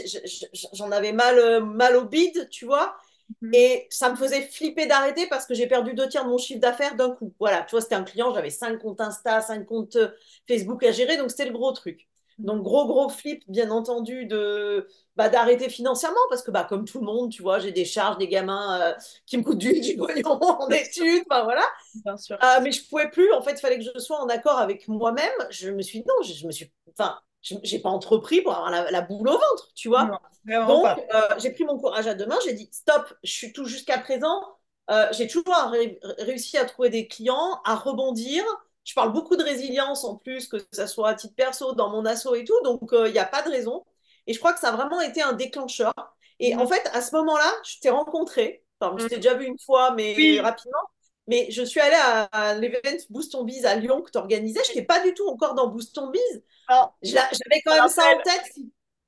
J'en 0.73 0.90
avais 0.93 1.12
mal 1.12 1.64
mal 1.64 1.97
au 1.97 2.05
bide, 2.05 2.49
tu 2.50 2.64
vois. 2.67 2.97
Mhm. 3.43 3.50
Et 3.54 3.87
ça 3.90 4.11
me 4.11 4.16
faisait 4.16 4.43
flipper 4.43 4.87
d'arrêter 4.87 5.26
parce 5.28 5.47
que 5.47 5.54
j'ai 5.54 5.66
perdu 5.66 5.95
deux 5.95 6.09
tiers 6.09 6.25
de 6.25 6.31
mon 6.31 6.38
chiffre 6.38 6.61
d'affaires 6.61 6.97
d'un 6.97 7.11
coup. 7.11 7.33
Voilà, 7.38 7.62
tu 7.62 7.73
vois, 7.73 7.81
c'était 7.81 7.95
un 7.95 8.04
client, 8.04 8.33
j'avais 8.35 8.50
cinq 8.50 8.78
comptes 8.81 9.00
Insta, 9.00 9.40
cinq 9.40 9.64
comptes 9.66 9.97
euh, 9.97 10.09
Facebook 10.49 10.83
à 10.85 10.93
gérer, 10.93 11.16
donc 11.16 11.31
c'était 11.31 11.47
le 11.47 11.52
gros 11.52 11.73
truc. 11.73 12.09
Donc 12.38 12.62
gros 12.64 12.87
gros 12.87 13.09
flip, 13.09 13.45
bien 13.49 13.71
entendu, 13.71 14.26
de 14.26 14.88
bah, 15.14 15.28
d'arrêter 15.28 15.69
financièrement 15.69 16.19
parce 16.28 16.43
que 16.43 16.50
bah 16.50 16.66
comme 16.69 16.85
tout 16.85 16.99
le 16.99 17.07
monde, 17.07 17.31
tu 17.31 17.43
vois, 17.43 17.61
j'ai 17.61 17.71
des 17.71 17.85
charges, 17.85 18.19
des 18.19 18.26
gamins 18.26 18.81
euh, 18.81 18.95
qui 19.25 19.38
me 19.38 19.45
coûtent 19.45 19.59
du, 19.59 19.81
du 19.81 19.97
pognon 19.97 20.40
en 20.43 20.69
études, 20.69 21.23
enfin 21.31 21.45
voilà. 21.45 21.62
bien 21.95 22.16
sûr. 22.16 22.37
Euh, 22.43 22.61
mais 22.62 22.73
je 22.73 22.85
pouvais 22.88 23.09
plus, 23.09 23.33
en 23.33 23.40
fait, 23.43 23.52
il 23.52 23.61
fallait 23.61 23.78
que 23.78 23.85
je 23.85 23.99
sois 24.00 24.21
en 24.21 24.26
accord 24.28 24.59
avec 24.59 24.88
moi-même. 24.88 25.31
Je 25.50 25.71
me 25.71 25.81
suis 25.83 26.00
dit 26.00 26.04
non, 26.09 26.23
je, 26.25 26.33
je 26.33 26.47
me 26.47 26.52
suis, 26.52 26.73
enfin, 26.90 27.19
j'ai 27.63 27.79
pas 27.79 27.91
entrepris 27.91 28.41
pour 28.43 28.55
avoir 28.55 28.71
la, 28.71 28.91
la 28.91 29.01
boule 29.03 29.29
au 29.29 29.33
ventre, 29.33 29.73
tu 29.75 29.89
vois. 29.89 30.19
Non, 30.47 30.65
Donc, 30.65 30.99
euh, 31.15 31.21
j'ai 31.39 31.51
pris 31.51 31.65
mon 31.65 31.79
courage 31.79 32.07
à 32.07 32.15
deux 32.15 32.27
mains, 32.27 32.39
j'ai 32.45 32.55
dit 32.55 32.69
stop, 32.73 33.13
je 33.23 33.31
suis 33.33 33.53
tout 33.53 33.67
jusqu'à 33.67 33.99
présent, 33.99 34.43
euh, 34.91 35.07
j'ai 35.13 35.27
toujours 35.29 35.55
ré- 35.71 35.99
réussi 36.19 36.57
à 36.59 36.65
trouver 36.65 36.91
des 36.91 37.07
clients, 37.09 37.61
à 37.65 37.75
rebondir. 37.77 38.45
Je 38.85 38.95
parle 38.95 39.13
beaucoup 39.13 39.37
de 39.37 39.43
résilience 39.43 40.05
en 40.05 40.17
plus, 40.17 40.47
que 40.49 40.59
ça 40.73 40.87
soit 40.87 41.11
à 41.11 41.15
titre 41.15 41.35
perso, 41.35 41.75
dans 41.75 41.91
mon 41.91 42.05
asso 42.07 42.35
et 42.35 42.45
tout, 42.45 42.59
donc 42.65 42.81
il 42.93 43.13
n'y 43.13 43.19
a 43.19 43.25
pas 43.27 43.43
de 43.43 43.51
raison. 43.51 43.85
Et 44.27 44.33
je 44.35 44.39
crois 44.39 44.53
que 44.53 44.61
ça 44.61 44.69
a 44.71 44.77
vraiment 44.77 45.01
été 45.01 45.23
un 45.23 45.33
déclencheur. 45.33 45.93
Et 46.41 46.57
en 46.57 46.67
Mhm. 46.67 46.69
fait, 46.69 46.89
à 46.93 47.01
ce 47.03 47.15
moment-là, 47.17 47.51
je 47.65 47.79
t'ai 47.81 47.91
rencontré, 47.91 48.65
enfin, 48.81 48.97
je 48.99 49.07
t'ai 49.07 49.17
Mhm. 49.17 49.19
déjà 49.19 49.35
vu 49.35 49.47
une 49.47 49.59
fois, 49.59 49.93
mais 49.95 50.41
Oui. 50.41 50.41
rapidement, 50.41 50.79
mais 51.26 51.50
je 51.50 51.62
suis 51.62 51.81
allée 51.81 51.97
à, 51.97 52.25
à 52.25 52.54
l'event 52.54 52.78
Boost 53.11 53.35
on 53.35 53.45
Biz 53.45 53.64
à 53.66 53.76
Lyon 53.76 54.02
que 54.02 54.11
tu 54.11 54.19
organisais. 54.19 54.62
Je 54.64 54.71
n'étais 54.71 54.85
pas 54.85 55.00
du 55.02 55.14
tout 55.14 55.26
encore 55.28 55.54
dans 55.54 55.69
Boost 55.69 55.97
on 55.99 56.11
Biz. 56.11 56.43
Ah, 56.69 56.95
J'avais 57.02 57.62
quand 57.64 57.75
même 57.75 57.88
ça 57.88 58.02
en 58.14 58.21
tête. 58.23 58.52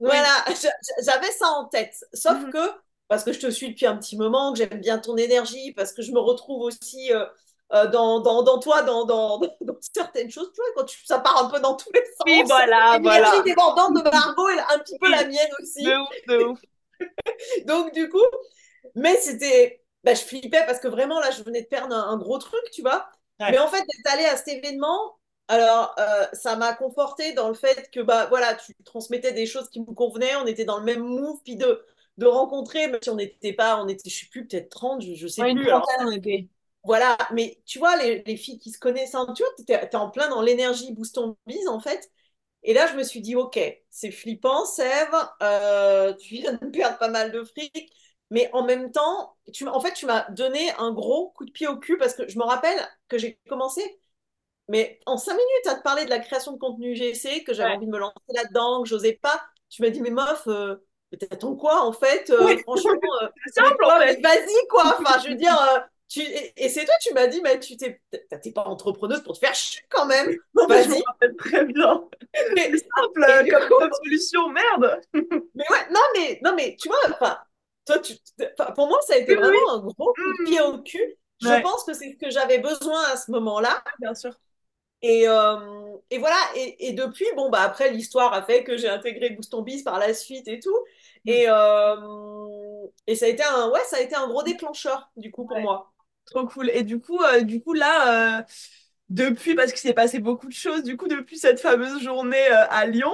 Oui. 0.01 0.11
Voilà, 0.11 0.29
j'avais 1.05 1.31
ça 1.33 1.49
en 1.49 1.67
tête. 1.67 1.95
Sauf 2.13 2.37
Mhm. 2.39 2.51
que, 2.51 2.59
parce 3.09 3.25
que 3.25 3.33
je 3.33 3.41
te 3.41 3.51
suis 3.51 3.71
depuis 3.71 3.87
un 3.87 3.97
petit 3.97 4.17
moment, 4.17 4.53
que 4.53 4.59
j'aime 4.59 4.81
bien 4.81 4.99
ton 4.99 5.17
énergie, 5.17 5.73
parce 5.73 5.93
que 5.93 6.03
je 6.03 6.13
me 6.13 6.19
retrouve 6.21 6.63
aussi 6.63 7.13
euh, 7.13 7.25
euh, 7.73 7.87
dans, 7.89 8.21
dans, 8.21 8.43
dans 8.43 8.59
toi, 8.61 8.83
dans, 8.83 9.05
dans, 9.05 9.39
dans 9.61 9.77
certaines 9.95 10.31
choses, 10.31 10.51
tu 10.55 10.61
vois, 10.61 10.71
quand 10.77 10.85
tu, 10.85 11.05
ça 11.07 11.19
part 11.19 11.45
un 11.45 11.49
peu 11.51 11.61
dans 11.61 11.77
tous 11.77 11.91
les 11.95 12.05
sens. 12.05 12.27
Oui, 12.27 12.43
voilà, 12.47 12.99
L'énergie 12.99 13.31
voilà. 13.31 13.43
débordante 13.43 13.95
de 13.97 14.03
Margot 14.03 14.49
est 14.51 14.61
un 14.75 14.79
petit 14.81 14.99
peu 14.99 15.11
la 15.11 15.25
mienne 15.25 15.51
aussi. 15.63 15.85
de 15.85 15.97
ouf, 15.97 16.09
de 16.29 16.39
ouf. 16.45 16.61
Donc, 17.67 17.93
du 17.95 18.09
coup, 18.09 18.23
mais 18.95 19.17
c'était. 19.21 19.83
Bah, 20.07 20.15
je 20.15 20.23
flippais 20.23 20.67
parce 20.67 20.81
que 20.81 20.89
vraiment, 20.89 21.21
là, 21.21 21.33
je 21.33 21.45
venais 21.45 21.63
de 21.63 21.69
perdre 21.69 21.95
un, 21.97 22.11
un 22.11 22.19
gros 22.19 22.39
truc, 22.39 22.61
tu 22.73 22.83
vois. 22.83 23.11
Mais 23.49 23.59
en 23.59 23.69
fait, 23.69 23.81
d'être 23.81 24.15
allée 24.15 24.27
à 24.27 24.39
cet 24.39 24.49
événement, 24.49 25.19
alors, 25.49 25.95
euh, 26.01 26.27
ça 26.35 26.57
m'a 26.57 26.75
conforté 26.75 27.35
dans 27.35 27.49
le 27.49 27.55
fait 27.55 27.91
que, 27.93 28.01
bah, 28.01 28.27
voilà, 28.29 28.55
tu 28.57 28.75
transmettais 28.85 29.33
des 29.35 29.47
choses 29.47 29.71
qui 29.71 29.81
me 29.81 29.87
convenaient, 29.95 30.37
on 30.37 30.47
était 30.47 30.65
dans 30.67 30.79
le 30.79 30.85
même 30.85 31.01
move, 31.03 31.41
puis 31.45 31.57
de, 31.57 31.85
de 32.19 32.27
rencontrer, 32.27 32.89
même 32.89 33.01
si 33.03 33.11
on 33.11 33.17
n'était 33.17 33.55
pas, 33.55 33.83
on 33.83 33.89
était, 33.89 34.11
je 34.11 34.17
sais 34.21 34.27
plus, 34.31 34.47
peut-être 34.49 34.71
30 34.71 35.03
je, 35.03 35.15
je 35.15 35.29
sais 35.29 35.45
Ouais, 35.45 35.55
plus. 35.55 35.69
Alors, 35.71 35.87
trentaine, 35.87 36.07
on 36.09 36.11
était. 36.13 36.49
voilà, 36.85 37.19
mais 37.33 37.61
tu 37.67 37.79
vois, 37.79 37.97
les, 37.97 38.23
les 38.25 38.37
filles 38.37 38.59
qui 38.59 38.71
se 38.71 38.79
connaissent 38.79 39.11
tu 39.37 39.43
vois, 39.43 39.53
t'es, 39.67 39.89
t'es 39.89 39.97
en 39.97 40.11
plein 40.11 40.29
dans 40.29 40.43
l'énergie 40.43 40.93
boost 40.93 41.17
ton 41.17 41.37
bise, 41.47 41.67
en 41.69 41.81
fait. 41.81 42.11
Et 42.65 42.75
là, 42.75 42.89
je 42.89 42.97
me 42.97 43.05
suis 43.05 43.21
dit, 43.23 43.37
ok, 43.37 43.59
c'est 43.91 44.11
flippant, 44.13 44.67
Sève, 44.67 45.15
euh, 45.43 46.15
tu 46.15 46.35
viens 46.37 46.55
de 46.55 46.67
perdre 46.67 46.99
pas 46.99 47.09
mal 47.11 47.33
de 47.33 47.45
fric, 47.45 47.93
mais 48.31 48.51
en 48.53 48.65
même 48.65 48.93
temps, 48.93 49.37
tu, 49.53 49.67
en 49.69 49.81
fait, 49.81 49.93
tu 49.95 50.07
m'as 50.07 50.29
donné 50.31 50.71
un 50.79 50.93
gros 50.93 51.31
coup 51.31 51.45
de 51.45 51.51
pied 51.53 51.69
au 51.69 51.77
cul 51.79 51.97
parce 51.99 52.15
que 52.15 52.29
je 52.29 52.39
me 52.39 52.45
rappelle 52.45 52.79
que 53.09 53.19
j'ai 53.19 53.39
commencé, 53.49 54.01
mais 54.69 55.01
en 55.07 55.17
cinq 55.17 55.33
minutes, 55.35 55.67
à 55.69 55.77
te 55.77 55.83
parler 55.83 56.05
de 56.05 56.11
la 56.11 56.19
création 56.21 56.53
de 56.53 56.59
contenu 56.59 56.95
GC, 56.97 57.45
que 57.45 57.55
j'avais 57.55 57.71
Ouais. 57.71 57.77
envie 57.77 57.87
de 57.87 57.91
me 57.93 57.99
lancer 57.99 58.15
là-dedans, 58.35 58.83
que 58.83 58.89
j'osais 58.89 59.15
pas. 59.15 59.43
Tu 59.69 59.83
m'as 59.83 59.91
dit, 59.91 60.01
mais 60.01 60.11
meuf, 60.11 60.47
euh, 60.49 60.77
t'attends 61.19 61.55
quoi, 61.57 61.83
en 61.87 61.93
fait 61.93 62.31
Euh, 62.31 62.47
Oui, 62.47 62.63
Franchement, 62.65 63.01
euh, 63.23 63.29
simple 63.47 63.77
quoi, 63.83 64.01
fait. 64.05 64.21
vas-y, 64.23 64.67
quoi. 64.69 64.99
Enfin, 65.01 65.19
je 65.25 65.29
veux 65.31 65.37
dire, 65.37 65.57
euh, 65.61 65.81
tu... 66.09 66.21
et, 66.23 66.69
c'est 66.69 66.85
toi, 66.85 66.95
tu 67.01 67.13
m'as 67.15 67.27
dit, 67.29 67.41
mais 67.43 67.61
tu 67.61 67.77
t'es, 67.77 68.01
t'es 68.43 68.53
pas 68.53 68.65
entrepreneuse 68.65 69.23
pour 69.23 69.35
te 69.35 69.39
faire 69.39 69.55
chier 69.55 69.83
quand 69.89 70.07
même. 70.07 70.29
Non, 70.55 70.67
je 70.71 70.75
Vas-y. 70.75 71.03
rappelle 71.07 71.37
très 71.37 71.65
bien. 71.67 72.05
C'est 72.57 72.79
simple 72.79 73.25
et 73.27 73.31
euh, 73.31 73.43
du 73.45 73.51
comme, 73.51 73.69
coup, 73.69 73.75
comme 73.79 73.93
solution, 73.93 74.49
merde. 74.51 75.01
mais 75.55 75.65
ouais, 75.71 75.87
non, 75.91 76.01
mais, 76.17 76.41
non, 76.43 76.55
mais 76.55 76.77
tu 76.79 76.89
vois, 76.89 76.99
enfin, 77.11 77.39
toi, 77.87 77.99
tu, 78.01 78.15
pour 78.75 78.89
moi, 78.89 78.99
ça 79.07 79.15
a 79.15 79.19
été 79.19 79.35
Oui, 79.35 79.43
oui. 79.43 79.59
vraiment 79.59 79.73
un 79.75 79.79
gros 79.81 80.15
coup 80.23 80.33
de 80.35 80.39
pied 80.45 80.61
Mmh. 80.61 80.63
au 80.63 80.79
cul. 80.83 81.17
Je 81.41 81.55
pense 81.55 81.85
que 81.85 81.95
c'est 81.95 82.13
ce 82.13 82.17
que 82.17 82.31
j'avais 82.31 82.59
besoin 82.59 83.03
à 83.13 83.17
ce 83.17 83.31
moment-là. 83.33 83.83
bien 83.99 84.15
sûr. 84.15 84.33
Et, 85.03 85.29
euh, 85.29 85.97
et 86.11 86.19
voilà, 86.19 86.37
et, 86.57 86.89
et 86.89 86.93
depuis, 86.93 87.27
bon, 87.37 87.51
bah 87.51 87.61
après, 87.63 87.91
l'histoire 87.93 88.33
a 88.33 88.43
fait 88.43 88.65
que 88.65 88.77
j'ai 88.77 88.89
intégré 88.89 89.31
Booston 89.31 89.65
par 89.85 89.99
la 89.99 90.15
suite 90.15 90.49
et 90.49 90.59
tout. 90.59 90.75
Mmh. 91.25 91.37
Et, 91.37 91.45
euh, 91.49 92.87
et 93.07 93.15
ça 93.15 93.27
a 93.27 93.29
été 93.29 93.43
un, 93.45 93.71
ouais, 93.71 93.81
ça 93.89 93.97
a 93.99 94.01
été 94.01 94.15
un 94.17 94.27
gros 94.29 94.43
déclencheur, 94.43 95.11
du 95.17 95.31
coup, 95.31 95.47
pour 95.47 95.61
Ouais, 95.61 95.63
moi. 95.63 95.93
trop 96.27 96.47
cool. 96.47 96.71
Et 96.71 96.83
du 96.85 97.01
coup, 97.01 97.21
euh, 97.23 97.43
du 97.43 97.63
coup 97.63 97.73
là, 97.75 98.47
depuis, 99.09 99.55
parce 99.55 99.73
qu'il 99.73 99.81
s'est 99.81 99.95
passé 99.95 100.19
beaucoup 100.19 100.49
de 100.49 100.53
choses, 100.53 100.83
du 100.83 100.97
coup, 100.97 101.07
depuis 101.09 101.39
cette 101.39 101.61
fameuse 101.61 102.01
journée 102.03 102.47
euh, 102.51 102.67
à 102.71 102.87
Lyon, 102.87 103.13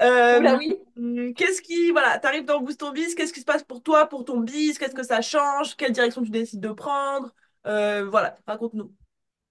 Oula, 0.00 0.54
euh, 0.54 0.58
oui. 0.58 1.34
qu'est-ce 1.34 1.60
qui, 1.62 1.90
voilà, 1.90 2.18
t'arrives 2.18 2.44
dans 2.46 2.60
Boost 2.60 2.80
ton 2.80 2.92
Biz, 2.92 3.14
qu'est-ce 3.14 3.32
qui 3.32 3.40
se 3.40 3.44
passe 3.44 3.62
pour 3.62 3.82
toi, 3.82 4.06
pour 4.06 4.24
ton 4.24 4.38
biz, 4.40 4.78
qu'est-ce 4.78 4.94
que 4.94 5.02
ça 5.02 5.20
change, 5.20 5.76
quelle 5.76 5.92
direction 5.92 6.22
tu 6.22 6.30
décides 6.30 6.60
de 6.60 6.72
prendre, 6.72 7.32
Euh, 7.66 8.06
voilà, 8.10 8.36
raconte-nous. 8.46 8.92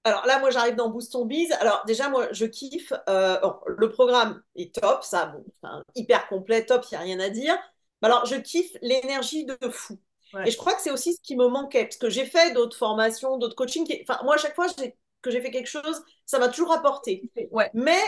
Alors 0.04 0.26
là, 0.26 0.40
moi, 0.40 0.50
j'arrive 0.52 0.76
dans 0.76 0.90
Booston 0.90 1.26
Biz. 1.26 1.52
Alors 1.62 1.84
déjà, 1.88 2.10
moi, 2.10 2.28
je 2.32 2.46
kiffe. 2.46 2.92
euh, 3.10 3.40
bon, 3.40 3.56
le 3.68 3.90
programme 3.90 4.42
est 4.56 4.76
top, 4.76 5.04
ça, 5.04 5.28
bon, 5.28 5.46
enfin, 5.62 5.84
hyper 5.96 6.28
complet, 6.28 6.66
top, 6.66 6.86
il 6.92 6.96
n'y 6.96 6.98
a 6.98 7.02
rien 7.02 7.20
à 7.22 7.30
dire. 7.30 7.56
Mais 8.02 8.08
alors, 8.10 8.26
je 8.26 8.36
kiffe 8.36 8.72
l'énergie 8.82 9.46
de 9.46 9.58
fou. 9.72 9.98
Et 10.46 10.52
je 10.52 10.58
crois 10.58 10.74
que 10.74 10.82
c'est 10.82 10.92
aussi 10.92 11.14
ce 11.14 11.22
qui 11.22 11.36
me 11.36 11.48
manquait, 11.48 11.84
parce 11.86 11.98
que 11.98 12.10
j'ai 12.10 12.26
fait 12.26 12.54
d'autres 12.54 12.76
formations, 12.76 13.38
d'autres 13.38 13.56
coachings. 13.56 13.86
qui- 13.86 14.04
Enfin, 14.08 14.20
moi, 14.24 14.36
à 14.36 14.38
chaque 14.38 14.56
fois 14.56 14.66
j'ai- 14.78 14.96
que 15.24 15.32
j'ai 15.32 15.42
fait 15.42 15.52
quelque 15.52 15.70
chose, 15.70 16.04
ça 16.28 16.40
m'a 16.40 16.50
toujours 16.50 16.74
apporté. 16.74 17.28
ouais, 17.52 17.74
Mais 17.74 18.00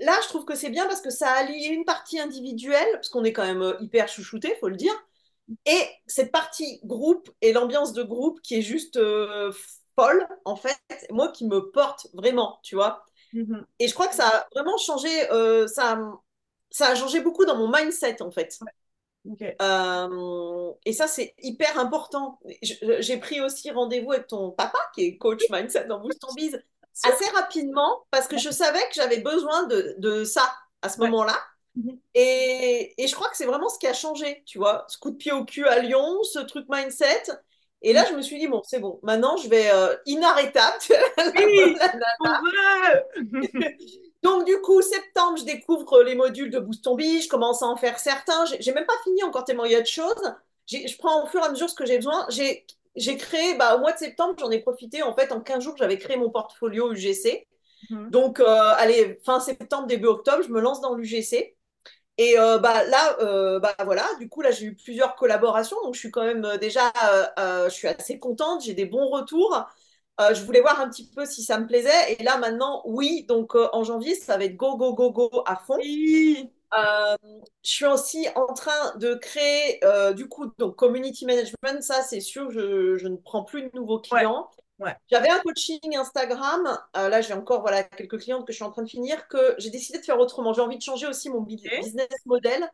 là, 0.00 0.14
je 0.24 0.28
trouve 0.28 0.44
que 0.46 0.54
c'est 0.56 0.70
bien 0.70 0.86
parce 0.86 1.00
que 1.02 1.10
ça 1.10 1.30
allie 1.32 1.66
une 1.66 1.84
partie 1.84 2.20
individuelle, 2.20 2.88
parce 2.94 3.08
qu'on 3.10 3.24
est 3.24 3.32
quand 3.32 3.46
même 3.46 3.62
euh, 3.62 3.76
hyper 3.80 4.08
chouchouté, 4.08 4.56
faut 4.60 4.68
le 4.68 4.76
dire, 4.76 4.94
et 5.66 5.88
cette 6.06 6.32
partie 6.32 6.80
groupe 6.84 7.30
et 7.42 7.52
l'ambiance 7.52 7.92
de 7.92 8.02
groupe 8.02 8.40
qui 8.42 8.56
est 8.56 8.62
juste 8.62 8.96
euh, 8.96 9.52
folle, 9.96 10.26
en 10.44 10.56
fait, 10.56 10.78
moi 11.10 11.30
qui 11.32 11.46
me 11.46 11.70
porte 11.72 12.08
vraiment, 12.14 12.60
tu 12.62 12.76
vois. 12.76 13.04
Mhm. 13.32 13.66
Et 13.78 13.88
je 13.88 13.94
crois 13.94 14.08
que 14.08 14.14
ça 14.14 14.28
a 14.28 14.48
vraiment 14.54 14.76
changé, 14.78 15.30
euh, 15.32 15.66
ça, 15.68 15.94
a- 15.94 16.20
ça 16.70 16.88
a 16.88 16.94
changé 16.94 17.20
beaucoup 17.20 17.44
dans 17.44 17.56
mon 17.56 17.70
mindset, 17.70 18.22
en 18.22 18.30
fait. 18.30 18.64
Euh, 19.62 20.72
et 20.86 20.92
ça, 20.92 21.06
c'est 21.06 21.34
hyper 21.42 21.78
important. 21.78 22.38
J'ai 22.62 23.18
pris 23.18 23.40
aussi 23.40 23.70
rendez-vous 23.70 24.12
avec 24.12 24.26
ton 24.28 24.50
papa, 24.50 24.78
qui 24.94 25.02
est 25.04 25.18
coach 25.18 25.42
mindset 25.50 25.84
dans 25.86 26.00
Boost 26.00 26.20
Sûr. 26.92 27.12
assez 27.12 27.30
rapidement, 27.30 28.04
parce 28.10 28.26
que 28.28 28.38
je 28.38 28.50
savais 28.50 28.80
que 28.88 28.94
j'avais 28.94 29.20
besoin 29.20 29.64
de, 29.66 29.94
de 29.98 30.24
ça 30.24 30.52
à 30.82 30.88
ce 30.88 30.98
Ouais. 30.98 31.08
moment-là. 31.08 31.36
Mhm. 31.76 32.00
Et, 32.14 32.94
et 33.02 33.06
je 33.08 33.14
crois 33.14 33.28
que 33.30 33.36
c'est 33.36 33.46
vraiment 33.46 33.68
ce 33.68 33.78
qui 33.78 33.86
a 33.86 33.94
changé, 33.94 34.42
tu 34.46 34.58
vois. 34.58 34.84
Ce 34.88 34.98
coup 34.98 35.10
de 35.10 35.16
pied 35.16 35.32
au 35.32 35.44
cul 35.44 35.66
à 35.66 35.78
Lyon, 35.80 36.22
ce 36.24 36.40
truc 36.40 36.66
mindset. 36.68 37.22
Et 37.82 37.92
là, 37.92 38.04
je 38.10 38.14
me 38.14 38.22
suis 38.22 38.38
dit, 38.38 38.48
bon, 38.48 38.62
c'est 38.64 38.80
bon, 38.80 39.00
maintenant, 39.02 39.36
je 39.38 39.48
vais 39.48 39.70
euh, 39.70 39.96
inarrêtable. 40.06 40.78
Oui, 41.34 41.76
on 42.20 42.34
veut. 42.34 43.04
Donc, 44.22 44.44
du 44.44 44.60
coup, 44.60 44.82
septembre, 44.82 45.38
je 45.38 45.44
découvre 45.44 46.02
les 46.02 46.14
modules 46.14 46.50
de 46.50 46.58
Boost 46.58 46.84
ton 46.84 46.94
Bee, 46.94 47.22
je 47.22 47.28
commence 47.28 47.62
à 47.62 47.66
en 47.66 47.76
faire 47.76 47.98
certains. 47.98 48.44
J'ai 48.58 48.72
même 48.72 48.86
pas 48.86 48.98
fini 49.04 49.22
encore 49.22 49.44
tellement 49.44 49.64
il 49.64 49.72
y 49.72 49.76
a 49.76 49.80
de 49.80 49.86
choses. 49.86 50.34
Je 50.68 50.96
prends 50.98 51.24
au 51.24 51.26
fur 51.26 51.40
et 51.40 51.44
à 51.44 51.50
mesure 51.50 51.70
ce 51.70 51.74
que 51.74 51.86
j'ai 51.86 51.96
besoin. 51.96 52.26
J'ai 52.28 53.16
créé, 53.16 53.54
bah, 53.54 53.76
au 53.76 53.80
mois 53.80 53.92
de 53.92 53.98
septembre, 53.98 54.34
j'en 54.38 54.50
ai 54.50 54.60
profité. 54.60 55.02
En 55.02 55.14
fait, 55.14 55.32
en 55.32 55.40
15 55.40 55.64
jours, 55.64 55.76
j'avais 55.78 55.98
créé 55.98 56.16
mon 56.16 56.30
portfolio 56.30 56.92
UGC. 56.92 57.46
Mhm. 57.90 58.10
Donc, 58.10 58.40
euh, 58.40 58.44
allez, 58.76 59.18
fin 59.24 59.40
septembre, 59.40 59.86
début 59.86 60.06
octobre, 60.06 60.42
je 60.42 60.50
me 60.50 60.60
lance 60.60 60.80
dans 60.80 60.94
l'UGC. 60.94 61.56
Et 62.18 62.38
euh, 62.38 62.58
bah, 62.58 62.84
là, 62.84 63.16
euh, 63.20 63.58
bah, 63.58 63.74
voilà, 63.84 64.06
du 64.18 64.28
coup, 64.28 64.42
là, 64.42 64.50
j'ai 64.50 64.66
eu 64.66 64.74
plusieurs 64.76 65.16
collaborations. 65.16 65.78
Donc, 65.82 65.94
je 65.94 66.00
suis 66.00 66.10
quand 66.10 66.24
même 66.24 66.58
déjà, 66.60 66.92
je 67.38 67.70
suis 67.70 67.88
assez 67.88 68.18
contente. 68.18 68.62
J'ai 68.62 68.74
des 68.74 68.84
bons 68.84 69.08
retours. 69.08 69.66
Euh, 70.20 70.34
je 70.34 70.44
voulais 70.44 70.60
voir 70.60 70.80
un 70.80 70.88
petit 70.90 71.08
peu 71.08 71.24
si 71.24 71.42
ça 71.42 71.58
me 71.58 71.66
plaisait. 71.66 72.12
Et 72.18 72.22
là, 72.22 72.36
maintenant, 72.38 72.82
oui. 72.84 73.24
Donc, 73.28 73.54
euh, 73.54 73.68
en 73.72 73.84
janvier, 73.84 74.14
ça 74.14 74.36
va 74.36 74.44
être 74.44 74.56
go, 74.56 74.76
go, 74.76 74.94
go, 74.94 75.10
go 75.10 75.42
à 75.46 75.56
fond. 75.56 75.76
Oui, 75.78 76.50
Euh, 76.78 77.16
je 77.64 77.70
suis 77.70 77.86
aussi 77.86 78.28
en 78.36 78.52
train 78.54 78.96
de 78.96 79.14
créer, 79.14 79.80
du 80.14 80.28
coup, 80.28 80.52
donc 80.58 80.76
community 80.76 81.26
management. 81.26 81.82
Ça, 81.82 82.02
c'est 82.02 82.20
sûr, 82.20 82.50
je, 82.50 82.96
je 82.96 83.08
ne 83.08 83.16
prends 83.16 83.44
plus 83.44 83.62
de 83.62 83.70
nouveaux 83.74 83.98
clients. 84.00 84.48
ouais. 84.78 84.96
J'avais 85.10 85.28
un 85.30 85.40
coaching 85.40 85.80
Instagram. 85.96 86.78
Là, 86.94 87.20
j'ai 87.20 87.34
encore 87.34 87.62
voilà, 87.62 87.82
quelques 87.82 88.20
clientes 88.20 88.46
que 88.46 88.52
je 88.52 88.56
suis 88.56 88.64
en 88.64 88.70
train 88.70 88.82
de 88.82 88.88
finir, 88.88 89.26
que 89.28 89.54
j'ai 89.58 89.70
décidé 89.70 89.98
de 89.98 90.04
faire 90.04 90.18
autrement. 90.20 90.52
J'ai 90.52 90.60
envie 90.62 90.78
de 90.78 90.82
changer 90.82 91.06
aussi 91.08 91.28
mon 91.30 91.40
business 91.40 91.92
model 92.26 92.70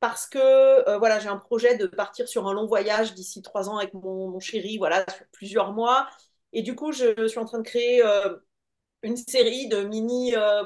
parce 0.00 0.26
que 0.26 0.38
euh, 0.38 0.98
voilà, 0.98 1.18
j'ai 1.18 1.28
un 1.28 1.38
projet 1.38 1.76
de 1.76 1.86
partir 1.86 2.28
sur 2.28 2.46
un 2.48 2.54
long 2.54 2.66
voyage 2.66 3.14
d'ici 3.14 3.42
trois 3.42 3.68
ans 3.70 3.78
avec 3.78 3.94
mon, 3.94 4.28
mon 4.28 4.40
chéri, 4.40 4.78
voilà, 4.78 5.04
sur 5.16 5.26
plusieurs 5.32 5.72
mois. 5.72 6.08
Et 6.56 6.62
du 6.62 6.74
coup, 6.76 6.92
je 6.92 7.28
suis 7.28 7.38
en 7.40 7.46
train 7.46 7.58
de 7.60 7.64
créer 7.64 8.04
euh, 8.04 8.36
une 9.02 9.16
série 9.16 9.68
de 9.68 9.82
mini 9.82 10.36
euh, 10.36 10.64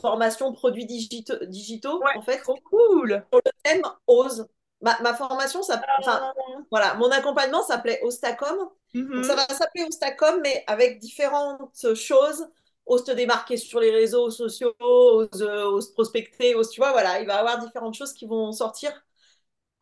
formations 0.00 0.52
produits 0.52 0.86
digitaux, 0.86 1.36
digitaux, 1.46 2.04
Ouais, 2.04 2.12
en 2.14 2.22
fait, 2.22 2.38
trop 2.42 2.58
cool. 2.70 3.26
thème 3.62 3.82
Ose. 4.06 4.46
Ma, 4.82 5.00
ma 5.02 5.14
formation, 5.14 5.62
ça, 5.62 5.82
enfin, 5.98 6.22
Ah. 6.28 6.66
voilà, 6.70 6.94
mon 6.94 7.10
accompagnement 7.10 7.62
s'appelait 7.62 8.00
Ostacom. 8.02 8.70
Donc 9.14 9.24
ça 9.24 9.34
Mhm. 9.34 9.36
va 9.36 9.46
s'appeler 9.48 9.84
Ostacom, 9.84 10.40
mais 10.42 10.64
avec 10.66 10.98
différentes 10.98 11.94
choses. 11.94 12.46
Ose 12.86 13.04
te 13.04 13.10
démarquer 13.12 13.56
sur 13.56 13.80
les 13.80 13.90
réseaux 13.90 14.30
sociaux, 14.30 14.74
ose, 14.80 15.42
ose 15.42 15.92
prospecter, 15.94 16.54
ose, 16.54 16.70
tu 16.70 16.80
vois, 16.80 16.92
voilà, 16.92 17.20
il 17.20 17.26
va 17.26 17.34
y 17.34 17.38
avoir 17.38 17.58
différentes 17.58 17.94
choses 17.94 18.12
qui 18.12 18.26
vont 18.26 18.52
sortir. 18.52 18.92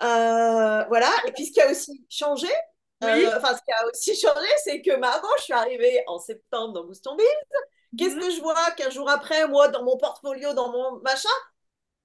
Euh, 0.03 0.85
voilà, 0.89 1.11
et 1.27 1.33
puis 1.33 1.47
ce 1.47 1.53
qui 1.53 1.61
a 1.61 1.71
aussi 1.71 2.05
changé, 2.11 2.49
Oui. 3.01 3.27
euh, 3.27 3.37
enfin 3.37 3.55
ce 3.57 3.63
qui 3.63 3.73
a 3.73 3.87
aussi 3.89 4.15
changé, 4.21 4.49
c'est 4.65 4.83
que 4.83 4.97
maintenant 4.97 5.29
je 5.39 5.45
suis 5.45 5.53
arrivée 5.53 6.03
en 6.07 6.19
septembre 6.19 6.73
dans 6.75 6.85
Booston 6.85 7.17
Bee. 7.17 7.25
Qu'est-ce 7.97 8.17
Mhm. 8.17 8.21
que 8.21 8.31
je 8.31 8.41
vois 8.41 8.71
qu'un 8.73 8.91
jour 8.91 9.09
après, 9.11 9.49
moi, 9.49 9.69
dans 9.69 9.85
mon 9.85 9.97
portfolio, 9.99 10.55
dans 10.55 10.71
mon 10.73 11.01
machin, 11.03 11.29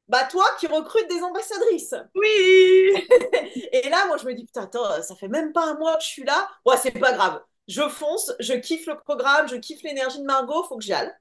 bah 0.08 0.25
toi 0.25 0.46
qui 0.60 0.67
recrutes 0.67 1.10
des 1.10 1.22
ambassadrices. 1.24 1.96
Oui. 2.15 2.91
Et 3.74 3.89
là, 3.89 4.05
moi, 4.08 4.17
je 4.17 4.25
me 4.25 4.34
dis, 4.34 4.46
putain, 4.46 4.63
attends, 4.63 5.01
ça 5.01 5.15
fait 5.15 5.27
même 5.27 5.53
pas 5.53 5.65
un 5.65 5.75
mois 5.75 5.98
que 5.98 6.03
je 6.03 6.08
suis 6.08 6.24
là. 6.24 6.50
Ouais, 6.65 6.77
c'est 6.77 6.91
pas 6.91 7.13
grave. 7.13 7.41
Je 7.67 7.88
fonce, 7.88 8.34
je 8.39 8.53
kiffe 8.53 8.88
le 8.88 8.98
programme, 8.98 9.48
je 9.48 9.55
kiffe 9.58 9.84
l'énergie 9.84 10.19
de 10.19 10.25
Margot, 10.25 10.63
faut 10.63 10.77
que 10.77 10.84
j'y 10.84 10.93
aille. 10.93 11.12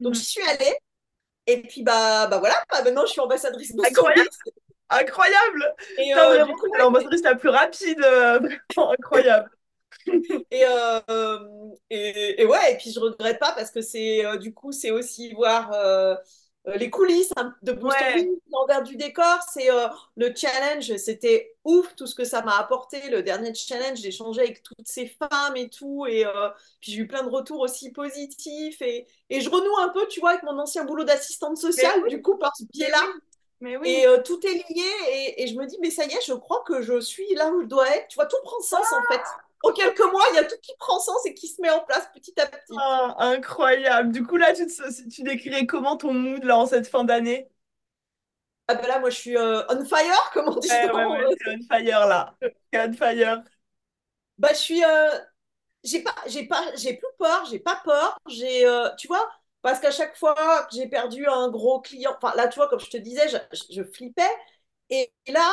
Donc, 0.00 0.14
Mhm. 0.14 0.20
j'y 0.20 0.24
suis 0.24 0.42
allée. 0.42 0.74
Et 1.46 1.62
puis, 1.62 1.82
bah, 1.82 2.26
bah 2.28 2.38
voilà, 2.38 2.62
bah, 2.70 2.82
maintenant, 2.82 3.06
je 3.06 3.12
suis 3.12 3.20
ambassadrice 3.20 3.74
Incroyable. 3.84 4.28
Incroyable. 4.90 5.74
Et 5.96 6.14
T'as 6.14 6.44
euh, 6.44 6.46
coup, 6.46 6.66
l'ambassadrice 6.78 7.22
la 7.22 7.34
plus 7.34 7.48
rapide, 7.50 8.00
euh, 8.02 8.38
vraiment 8.76 8.92
incroyable. 8.92 9.50
et, 10.50 10.62
euh, 10.64 11.00
et, 11.90 12.42
et 12.42 12.46
ouais, 12.46 12.72
et 12.72 12.76
puis 12.76 12.90
je 12.92 13.00
regrette 13.00 13.38
pas 13.38 13.52
parce 13.52 13.70
que 13.70 13.80
c'est, 13.80 14.24
euh, 14.24 14.36
du 14.36 14.54
coup, 14.54 14.72
c'est 14.72 14.90
aussi 14.90 15.32
voir 15.34 15.72
les 16.76 16.90
coulisses 16.90 17.30
hein, 17.36 17.54
de 17.62 17.72
Boost 17.72 17.96
Ouais. 17.96 18.28
l'envers 18.52 18.82
du 18.82 18.96
décor, 18.96 19.38
c'est 19.54 19.68
le 20.16 20.34
challenge, 20.34 20.94
c'était 20.96 21.56
ouf 21.64 21.94
tout 21.96 22.06
ce 22.06 22.14
que 22.14 22.24
ça 22.24 22.42
m'a 22.42 22.58
apporté. 22.58 23.08
Le 23.08 23.22
dernier 23.22 23.54
challenge, 23.54 23.98
j'ai 24.00 24.08
échangé 24.08 24.42
avec 24.42 24.62
toutes 24.62 24.86
ces 24.86 25.06
femmes 25.06 25.56
et 25.56 25.70
tout, 25.70 26.04
et 26.06 26.26
puis 26.80 26.92
j'ai 26.92 26.98
eu 26.98 27.06
plein 27.06 27.22
de 27.22 27.30
retours 27.30 27.60
aussi 27.60 27.90
positifs, 27.92 28.82
et, 28.82 29.06
et 29.30 29.40
je 29.40 29.48
renoue 29.48 29.78
un 29.80 29.88
peu, 29.90 30.06
tu 30.08 30.20
vois, 30.20 30.30
avec 30.30 30.42
mon 30.42 30.58
ancien 30.58 30.84
boulot 30.84 31.04
d'assistante 31.04 31.56
sociale, 31.56 32.04
du 32.06 32.20
coup, 32.20 32.36
par 32.36 32.54
ce 32.56 32.64
biais-là. 32.74 33.00
oui, 33.00 33.22
mais 33.60 33.76
oui. 33.76 34.02
Et 34.02 34.06
euh, 34.06 34.22
tout 34.22 34.40
est 34.46 34.54
lié, 34.54 34.84
et, 35.12 35.42
et 35.44 35.46
je 35.48 35.54
me 35.56 35.66
dis, 35.66 35.78
mais 35.80 35.90
ça 35.90 36.04
y 36.04 36.12
est, 36.12 36.26
je 36.26 36.32
crois 36.34 36.62
que 36.66 36.82
je 36.82 37.00
suis 37.00 37.34
là 37.34 37.50
où 37.52 37.62
je 37.62 37.66
dois 37.66 37.88
être. 37.96 38.08
Tu 38.08 38.16
vois, 38.16 38.26
tout 38.26 38.36
prend 38.44 38.60
sens 38.60 38.92
en 38.92 39.04
fait. 39.06 39.22
En 39.62 39.72
quelques 39.72 40.00
mois, 40.00 40.22
il 40.32 40.36
y 40.36 40.38
a 40.38 40.44
tout 40.44 40.56
qui 40.62 40.72
prend 40.78 40.98
sens 41.00 41.24
et 41.26 41.34
qui 41.34 41.48
se 41.48 41.60
met 41.62 41.70
en 41.70 41.80
place 41.84 42.08
petit 42.14 42.38
à 42.40 42.46
petit. 42.46 42.74
Ah, 42.76 43.14
incroyable. 43.18 44.12
Du 44.12 44.24
coup, 44.26 44.36
là, 44.36 44.52
tu, 44.54 44.66
te- 44.66 45.08
tu 45.08 45.22
décrirais 45.22 45.66
comment 45.66 45.96
ton 45.96 46.12
mood 46.12 46.44
là 46.44 46.58
en 46.58 46.66
cette 46.66 46.86
fin 46.88 47.04
d'année? 47.04 47.48
Ah 48.68 48.74
ben 48.74 48.86
là, 48.88 48.98
moi, 49.00 49.10
je 49.10 49.16
suis 49.16 49.36
euh, 49.36 49.62
on 49.70 49.84
fire, 49.84 50.30
comme 50.32 50.48
on 50.48 50.56
dit 50.58 50.68
Ouais, 50.90 51.36
on 51.46 51.62
fire 51.68 52.06
là. 52.06 52.36
On 52.74 52.92
fire. 52.92 53.42
Bah, 54.38 54.48
je 54.52 54.58
suis... 54.58 54.84
euh, 54.84 55.10
J'ai 55.84 56.02
pas, 56.02 56.14
j'ai 56.28 56.46
pas, 56.48 56.64
j'ai 56.76 56.94
plus 56.96 57.08
peur, 57.18 57.44
j'ai 57.46 57.60
pas 57.60 57.80
peur. 57.84 58.18
J'ai, 58.28 58.66
tu 58.98 59.08
vois, 59.08 59.28
parce 59.62 59.80
qu'à 59.80 59.90
chaque 59.90 60.16
fois 60.16 60.34
que 60.70 60.76
j'ai 60.76 60.88
perdu 60.88 61.26
un 61.26 61.50
gros 61.50 61.80
client, 61.80 62.14
enfin 62.20 62.34
là, 62.36 62.48
tu 62.48 62.56
vois, 62.56 62.68
comme 62.68 62.80
je 62.80 62.90
te 62.90 62.96
disais, 62.96 63.28
je, 63.28 63.38
je 63.74 63.82
flippais. 63.84 64.22
Et 64.90 65.12
là, 65.28 65.50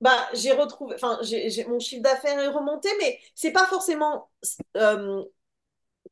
bah, 0.00 0.28
j'ai 0.34 0.52
retrouvé, 0.52 0.94
enfin, 0.96 1.18
j'ai, 1.22 1.64
mon 1.66 1.78
chiffre 1.78 2.02
d'affaires 2.02 2.38
est 2.40 2.48
remonté, 2.48 2.88
mais 2.98 3.20
c'est 3.34 3.52
pas 3.52 3.66
forcément, 3.66 4.30
euh, 4.76 5.22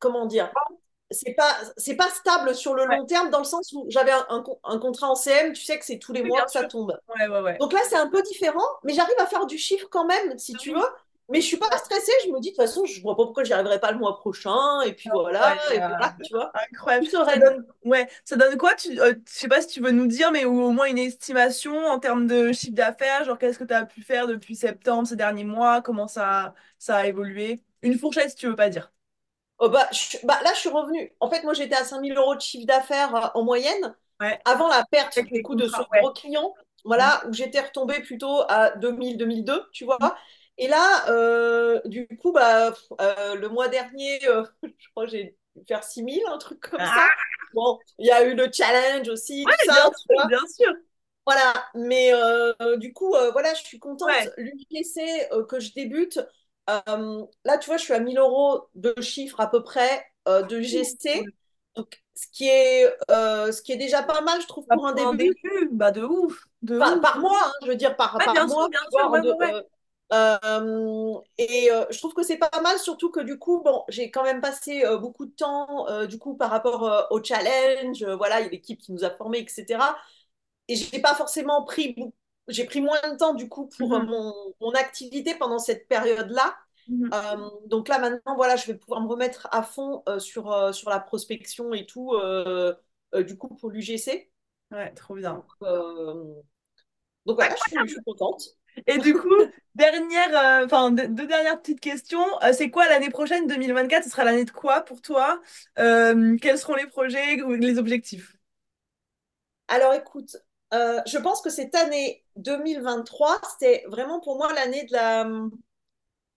comment 0.01 0.27
dire, 0.27 0.57
c'est 1.11 1.35
pas, 1.35 1.57
c'est 1.77 1.97
pas 1.97 2.11
stable 2.11 2.55
sur 2.55 2.75
le 2.75 2.87
Ouais, 2.89 2.97
long 2.97 3.07
terme 3.07 3.31
dans 3.31 3.39
le 3.41 3.45
sens 3.45 3.73
où 3.75 3.87
j'avais 3.91 4.13
un, 4.13 4.27
un, 4.31 4.45
un 4.65 4.79
contrat 4.81 5.11
en 5.11 5.17
CM, 5.17 5.53
tu 5.55 5.65
sais 5.65 5.79
que 5.79 5.85
c'est 5.87 5.99
tous 6.01 6.13
les 6.15 6.23
oui, 6.23 6.31
mois 6.31 6.45
que 6.45 6.51
ça 6.53 6.65
tombe. 6.65 6.99
Ouais, 7.09 7.29
ouais, 7.29 7.41
ouais. 7.43 7.61
Donc 7.61 7.73
là, 7.75 7.81
c'est 7.89 7.97
un 7.97 8.09
peu 8.11 8.23
différent, 8.23 8.65
mais 8.85 8.95
j'arrive 8.95 9.17
à 9.21 9.27
faire 9.27 9.47
du 9.47 9.59
chiffre 9.59 9.89
quand 9.91 10.07
même, 10.07 10.39
si 10.39 10.57
tu 10.57 10.73
veux. 10.73 10.87
Mais 11.31 11.41
je 11.41 11.47
suis 11.47 11.57
pas 11.57 11.77
stressée, 11.79 12.13
je 12.27 12.31
me 12.31 12.41
dis 12.41 12.51
de 12.51 12.57
toute 12.57 12.65
façon, 12.65 12.85
je 12.87 13.01
vois 13.03 13.17
pas 13.17 13.25
pourquoi 13.25 13.45
j'y 13.45 13.53
arriverai 13.53 13.79
pas 13.81 13.93
le 13.93 13.99
mois 13.99 14.19
prochain, 14.19 14.81
et 14.83 14.93
puis 14.95 15.11
voilà, 15.11 15.57
et 15.75 15.81
voilà, 15.87 16.17
tu 16.23 16.35
vois. 16.35 16.57
Incroyable. 16.73 17.07
Ça 17.23 17.37
donne, 17.37 17.67
ouais, 17.85 18.09
ça 18.25 18.37
donne 18.37 18.57
quoi? 18.59 18.75
Tu, 18.75 19.01
euh, 19.01 19.15
je 19.27 19.33
sais 19.33 19.49
pas 19.49 19.61
si 19.63 19.69
tu 19.69 19.81
veux 19.81 19.93
nous 19.93 20.07
dire, 20.09 20.33
mais 20.33 20.45
ou 20.45 20.61
au 20.61 20.71
moins 20.73 20.87
une 20.87 20.99
estimation 20.99 21.77
en 21.87 21.99
termes 22.01 22.27
de 22.27 22.53
chiffre 22.53 22.75
d'affaires, 22.75 23.25
genre 23.25 23.39
qu'est-ce 23.39 23.59
que 23.59 23.65
tu 23.65 23.75
as 23.75 23.87
pu 23.87 24.03
faire 24.03 24.27
depuis 24.27 24.57
septembre, 24.57 25.07
ces 25.07 25.17
derniers 25.17 25.45
mois, 25.45 25.83
comment 25.83 26.09
ça, 26.09 26.55
ça 26.79 26.97
a 26.99 27.07
évolué? 27.07 27.63
Une 27.83 27.97
fourchette 27.99 28.31
si 28.31 28.37
tu 28.37 28.47
veux 28.49 28.57
pas 28.57 28.69
dire. 28.71 28.93
Oh, 29.59 29.69
bah, 29.69 29.89
je- 29.93 30.19
bah, 30.27 30.41
là, 30.43 30.53
je 30.55 30.61
suis 30.61 30.69
revenue. 30.71 31.13
En 31.21 31.29
fait, 31.31 31.43
moi, 31.43 31.53
j'étais 31.55 31.75
à 31.77 31.85
5000 31.85 32.17
euros 32.17 32.35
de 32.35 32.41
chiffre 32.41 32.67
d'affaires 32.67 33.15
euh, 33.15 33.29
en 33.35 33.45
moyenne, 33.45 33.95
Ouais, 34.21 34.41
avant 34.45 34.69
la 34.69 34.85
perte 34.91 35.21
les 35.31 35.43
coup 35.43 35.55
de 35.55 35.69
ce 35.69 35.83
contrats, 35.83 35.89
ouais. 35.93 36.01
gros 36.01 36.13
client, 36.13 36.55
voilà, 36.85 37.23
où 37.29 37.33
j'étais 37.35 37.61
retombée 37.61 38.01
plutôt 38.01 38.43
à 38.49 38.71
2000, 38.77 39.19
2002, 39.19 39.69
tu 39.73 39.85
vois. 39.85 39.99
Et 40.61 40.69
là, 40.69 41.11
euh, 41.11 41.81
du 41.87 42.07
coup, 42.19 42.33
bah, 42.33 42.75
euh, 43.01 43.35
le 43.37 43.49
mois 43.49 43.69
dernier, 43.69 44.21
euh, 44.29 44.45
je 44.79 44.89
crois 44.91 45.07
que 45.07 45.11
j'ai 45.13 45.37
dû 45.57 45.65
faire 45.67 45.85
6000, 45.85 46.23
un 46.29 46.39
truc 46.39 46.61
comme 46.61 46.85
ça. 46.87 47.01
Ah, 47.01 47.09
Bon, 47.55 47.81
il 47.99 48.07
y 48.07 48.11
a 48.13 48.25
eu 48.25 48.35
le 48.37 48.49
challenge 48.53 49.09
aussi, 49.09 49.45
tout 49.51 49.59
ouais, 49.67 49.73
ça, 49.73 49.75
bien 49.75 49.91
tu 49.91 50.07
sûr, 50.07 50.27
bien 50.27 50.47
sûr. 50.47 50.75
Voilà, 51.27 51.53
mais 51.75 52.13
du 52.79 52.93
coup, 52.93 53.11
voilà, 53.33 53.55
je 53.55 53.63
suis 53.65 53.79
contente. 53.79 54.11
Ouais. 54.11 54.33
L'UGC 54.37 55.29
que 55.49 55.61
je 55.61 55.73
débute, 55.73 56.21
là, 56.67 57.59
tu 57.59 57.67
vois, 57.67 57.77
je 57.77 57.85
suis 57.85 57.93
à 57.95 58.01
1000 58.01 58.19
euros 58.19 58.69
de 58.75 58.95
chiffre 59.01 59.41
à 59.41 59.51
peu 59.51 59.63
près 59.63 60.07
de 60.27 60.61
Cool. 61.11 61.25
GC. 61.25 61.25
Donc, 61.77 62.03
ce 62.15 62.27
qui 62.33 62.49
est, 62.49 62.93
euh, 63.11 63.53
ce 63.53 63.63
qui 63.63 63.73
est 63.73 63.77
déjà 63.77 64.03
pas 64.03 64.21
mal, 64.23 64.41
je 64.43 64.47
trouve, 64.47 64.67
Bah, 64.69 64.77
pour 64.77 64.87
un 64.87 64.93
pour 64.93 65.07
un 65.07 65.15
début. 65.15 65.35
début, 65.43 65.69
bah 65.73 65.91
de 65.91 66.03
ouf, 66.03 66.47
de 66.63 66.79
Par, 66.79 67.01
ouf. 67.01 67.01
par 67.01 67.19
mois, 67.21 67.39
hein, 67.47 67.53
je 67.63 67.69
veux 67.69 67.77
dire, 67.77 67.97
par, 67.97 68.13
Ouais, 68.19 68.25
par 68.25 68.35
sûr, 68.49 68.49
mois, 68.49 68.69
sûr, 68.91 69.11
ouais, 69.11 69.21
ouais. 69.41 69.55
euh, 69.55 69.63
euh, 70.13 71.15
et 71.39 71.71
euh, 71.73 71.85
je 71.91 71.99
trouve 71.99 72.15
que 72.15 72.23
c'est 72.23 72.37
pas 72.39 72.51
mal, 72.63 72.79
surtout 72.79 73.11
que 73.11 73.21
du 73.21 73.39
coup, 73.39 73.63
bon, 73.63 73.85
j'ai 73.89 74.11
quand 74.11 74.25
même 74.25 74.41
passé 74.41 74.85
euh, 74.85 74.99
beaucoup 74.99 75.27
de 75.27 75.33
temps, 75.33 75.87
du 76.07 76.19
coup, 76.19 76.35
par 76.37 76.51
rapport 76.51 77.09
au 77.11 77.23
challenge, 77.23 78.05
voilà, 78.05 78.41
il 78.41 78.45
y 78.45 78.47
a 78.49 78.51
l'équipe 78.51 78.81
qui 78.81 78.93
nous 78.93 79.05
a 79.05 79.11
formés, 79.11 79.39
etc 79.41 79.79
et 80.69 80.77
j'ai 80.77 81.01
pas 81.01 81.15
forcément 81.15 81.65
pris, 81.65 81.97
j'ai 82.49 82.65
pris 82.65 82.81
moins 82.81 83.01
de 83.13 83.17
temps 83.17 83.35
du 83.35 83.49
coup 83.49 83.67
pour 83.69 83.91
Mhm, 83.91 84.07
mon, 84.07 84.35
mon 84.61 84.71
activité 84.73 85.35
pendant 85.37 85.59
cette 85.59 85.89
période-là. 85.89 86.57
mhm. 86.87 87.11
Euh, 87.15 87.51
donc 87.67 87.89
là 87.89 87.99
maintenant, 87.99 88.37
voilà, 88.37 88.57
je 88.57 88.67
vais 88.67 88.75
pouvoir 88.79 89.01
me 89.03 89.09
remettre 89.09 89.49
à 89.53 89.63
fond 89.63 90.03
sur, 90.19 90.75
sur 90.75 90.91
la 90.91 91.01
prospection 91.01 91.75
et 91.75 91.87
tout, 91.87 92.13
du 93.15 93.37
coup 93.37 93.49
pour 93.57 93.71
l'UGC. 93.71 94.31
Ouais, 94.73 94.93
trop 94.95 95.15
bien. 95.17 95.45
donc 97.27 97.37
voilà, 97.37 97.55
je 97.57 97.63
suis, 97.63 97.87
je 97.87 97.93
suis 97.93 98.03
contente. 98.03 98.43
Et 98.87 98.99
du 98.99 99.15
coup, 99.15 99.35
dernière, 99.75 100.61
euh, 100.61 100.65
enfin, 100.67 100.91
deux, 100.91 101.27
dernières 101.27 101.61
petites 101.61 101.81
questions. 101.81 102.25
Euh, 102.43 102.53
c'est 102.53 102.71
quoi 102.71 102.89
l'année 102.89 103.11
prochaine, 103.11 103.47
2024? 103.47 104.05
Ce 104.05 104.11
sera 104.11 104.25
l'année 104.25 104.45
de 104.45 104.51
quoi 104.51 104.83
pour 104.83 105.01
toi? 105.03 105.41
Euh, 105.79 106.37
quels 106.41 106.59
seront 106.59 106.75
les 106.75 106.87
projets 106.87 107.43
ou 107.43 107.53
les 107.53 107.79
objectifs? 107.79 108.37
Alors 109.69 109.95
écoute, 109.95 110.37
je 110.73 111.19
pense 111.19 111.41
que 111.43 111.51
cette 111.51 111.75
année 111.75 112.25
2023, 112.37 113.41
c'était 113.53 113.85
vraiment 113.89 114.21
pour 114.21 114.37
moi 114.37 114.53
l'année 114.53 114.85
de 114.85 114.93
la 114.93 115.27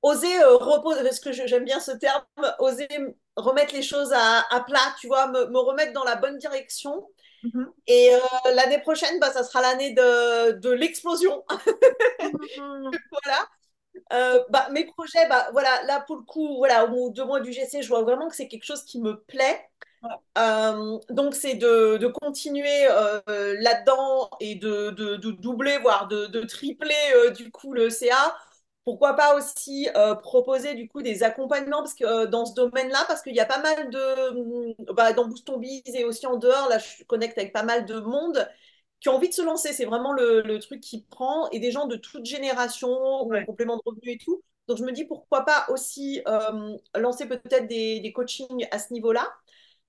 oser 0.03 0.41
euh, 0.41 0.57
reposer, 0.57 1.01
parce 1.01 1.19
que 1.19 1.31
j'aime 1.31 1.63
bien 1.63 1.79
ce 1.79 1.91
terme, 1.91 2.25
oser 2.59 2.87
remettre 3.35 3.73
les 3.73 3.81
choses 3.81 4.13
à, 4.13 4.63
plat, 4.67 4.93
tu 4.99 5.07
vois, 5.07 5.27
me 5.27 5.57
remettre 5.57 5.93
dans 5.93 6.03
la 6.03 6.15
bonne 6.15 6.37
direction. 6.37 7.09
Mhm. 7.43 7.73
Et 7.87 8.13
euh, 8.15 8.19
l'année 8.55 8.79
prochaine, 8.79 9.19
bah, 9.19 9.31
ça 9.31 9.43
sera 9.43 9.61
l'année 9.61 9.91
de, 9.93 10.51
de 10.53 10.69
l'explosion. 10.71 11.43
Mhm. 12.57 12.91
voilà. 13.11 13.47
Euh, 14.13 14.43
bah, 14.49 14.69
mes 14.71 14.85
projets, 14.85 15.27
bah, 15.29 15.49
voilà, 15.53 15.83
là 15.85 16.01
pour 16.01 16.17
le 16.17 16.23
coup, 16.23 16.57
voilà, 16.57 16.85
au 16.85 16.89
bout 16.89 17.09
de 17.09 17.15
deux 17.15 17.25
mois 17.25 17.41
du 17.41 17.53
GC, 17.53 17.81
je 17.83 17.89
vois 17.89 18.03
vraiment 18.03 18.29
que 18.29 18.35
c'est 18.35 18.47
quelque 18.47 18.65
chose 18.65 18.83
qui 18.85 19.01
me 19.01 19.21
plaît. 19.23 19.69
Euh, 20.37 20.99
donc, 21.09 21.35
c'est 21.35 21.55
de, 21.55 21.97
de 21.97 22.07
continuer 22.07 22.87
là-dedans 23.27 24.29
et 24.39 24.55
de, 24.55 24.91
de, 24.91 25.15
de 25.17 25.31
doubler, 25.31 25.77
voire 25.79 26.07
de, 26.07 26.27
de 26.27 26.41
tripler 26.43 26.95
du 27.35 27.51
coup 27.51 27.73
le 27.73 27.89
CA. 27.89 28.35
Pourquoi 28.85 29.15
pas 29.15 29.35
aussi 29.35 29.87
euh, 29.95 30.13
proposer 30.15 30.75
du 30.75 30.89
coup 30.89 31.01
des 31.01 31.23
accompagnements 31.23 31.77
parce 31.77 31.93
que, 31.93 32.03
euh, 32.03 32.25
dans 32.27 32.45
ce 32.45 32.53
domaine-là, 32.53 33.05
parce 33.07 33.21
qu'il 33.21 33.33
y 33.35 33.39
a 33.39 33.45
pas 33.45 33.61
mal 33.61 33.89
de, 33.89 34.91
bah, 34.93 35.13
dans 35.13 35.25
Boost 35.27 35.47
Ton 35.47 35.57
Biz 35.57 35.83
et 35.95 36.03
aussi 36.03 36.27
en 36.27 36.35
dehors, 36.35 36.67
là 36.69 36.79
je 36.79 37.03
connecte 37.05 37.37
avec 37.37 37.53
pas 37.53 37.63
mal 37.63 37.85
de 37.85 37.99
monde 38.01 38.45
qui 38.99 39.07
ont 39.09 39.15
envie 39.15 39.29
de 39.29 39.33
se 39.33 39.41
lancer. 39.41 39.71
C'est 39.73 39.85
vraiment 39.85 40.11
le, 40.11 40.41
le 40.41 40.59
truc 40.59 40.81
qui 40.81 41.03
prend 41.03 41.49
et 41.51 41.59
des 41.59 41.71
gens 41.71 41.87
de 41.87 41.95
toute 41.95 42.25
génération 42.25 42.89
Ouais. 43.29 43.45
complément 43.45 43.77
de 43.77 43.81
revenus 43.85 44.15
et 44.15 44.17
tout. 44.17 44.43
Donc 44.67 44.77
je 44.77 44.83
me 44.83 44.91
dis 44.91 45.05
pourquoi 45.05 45.45
pas 45.45 45.65
aussi 45.69 46.21
euh, 46.27 46.75
lancer 46.95 47.25
peut-être 47.27 47.67
des, 47.67 48.01
des 48.01 48.11
coachings 48.13 48.67
à 48.71 48.79
ce 48.79 48.91
niveau-là. 48.93 49.31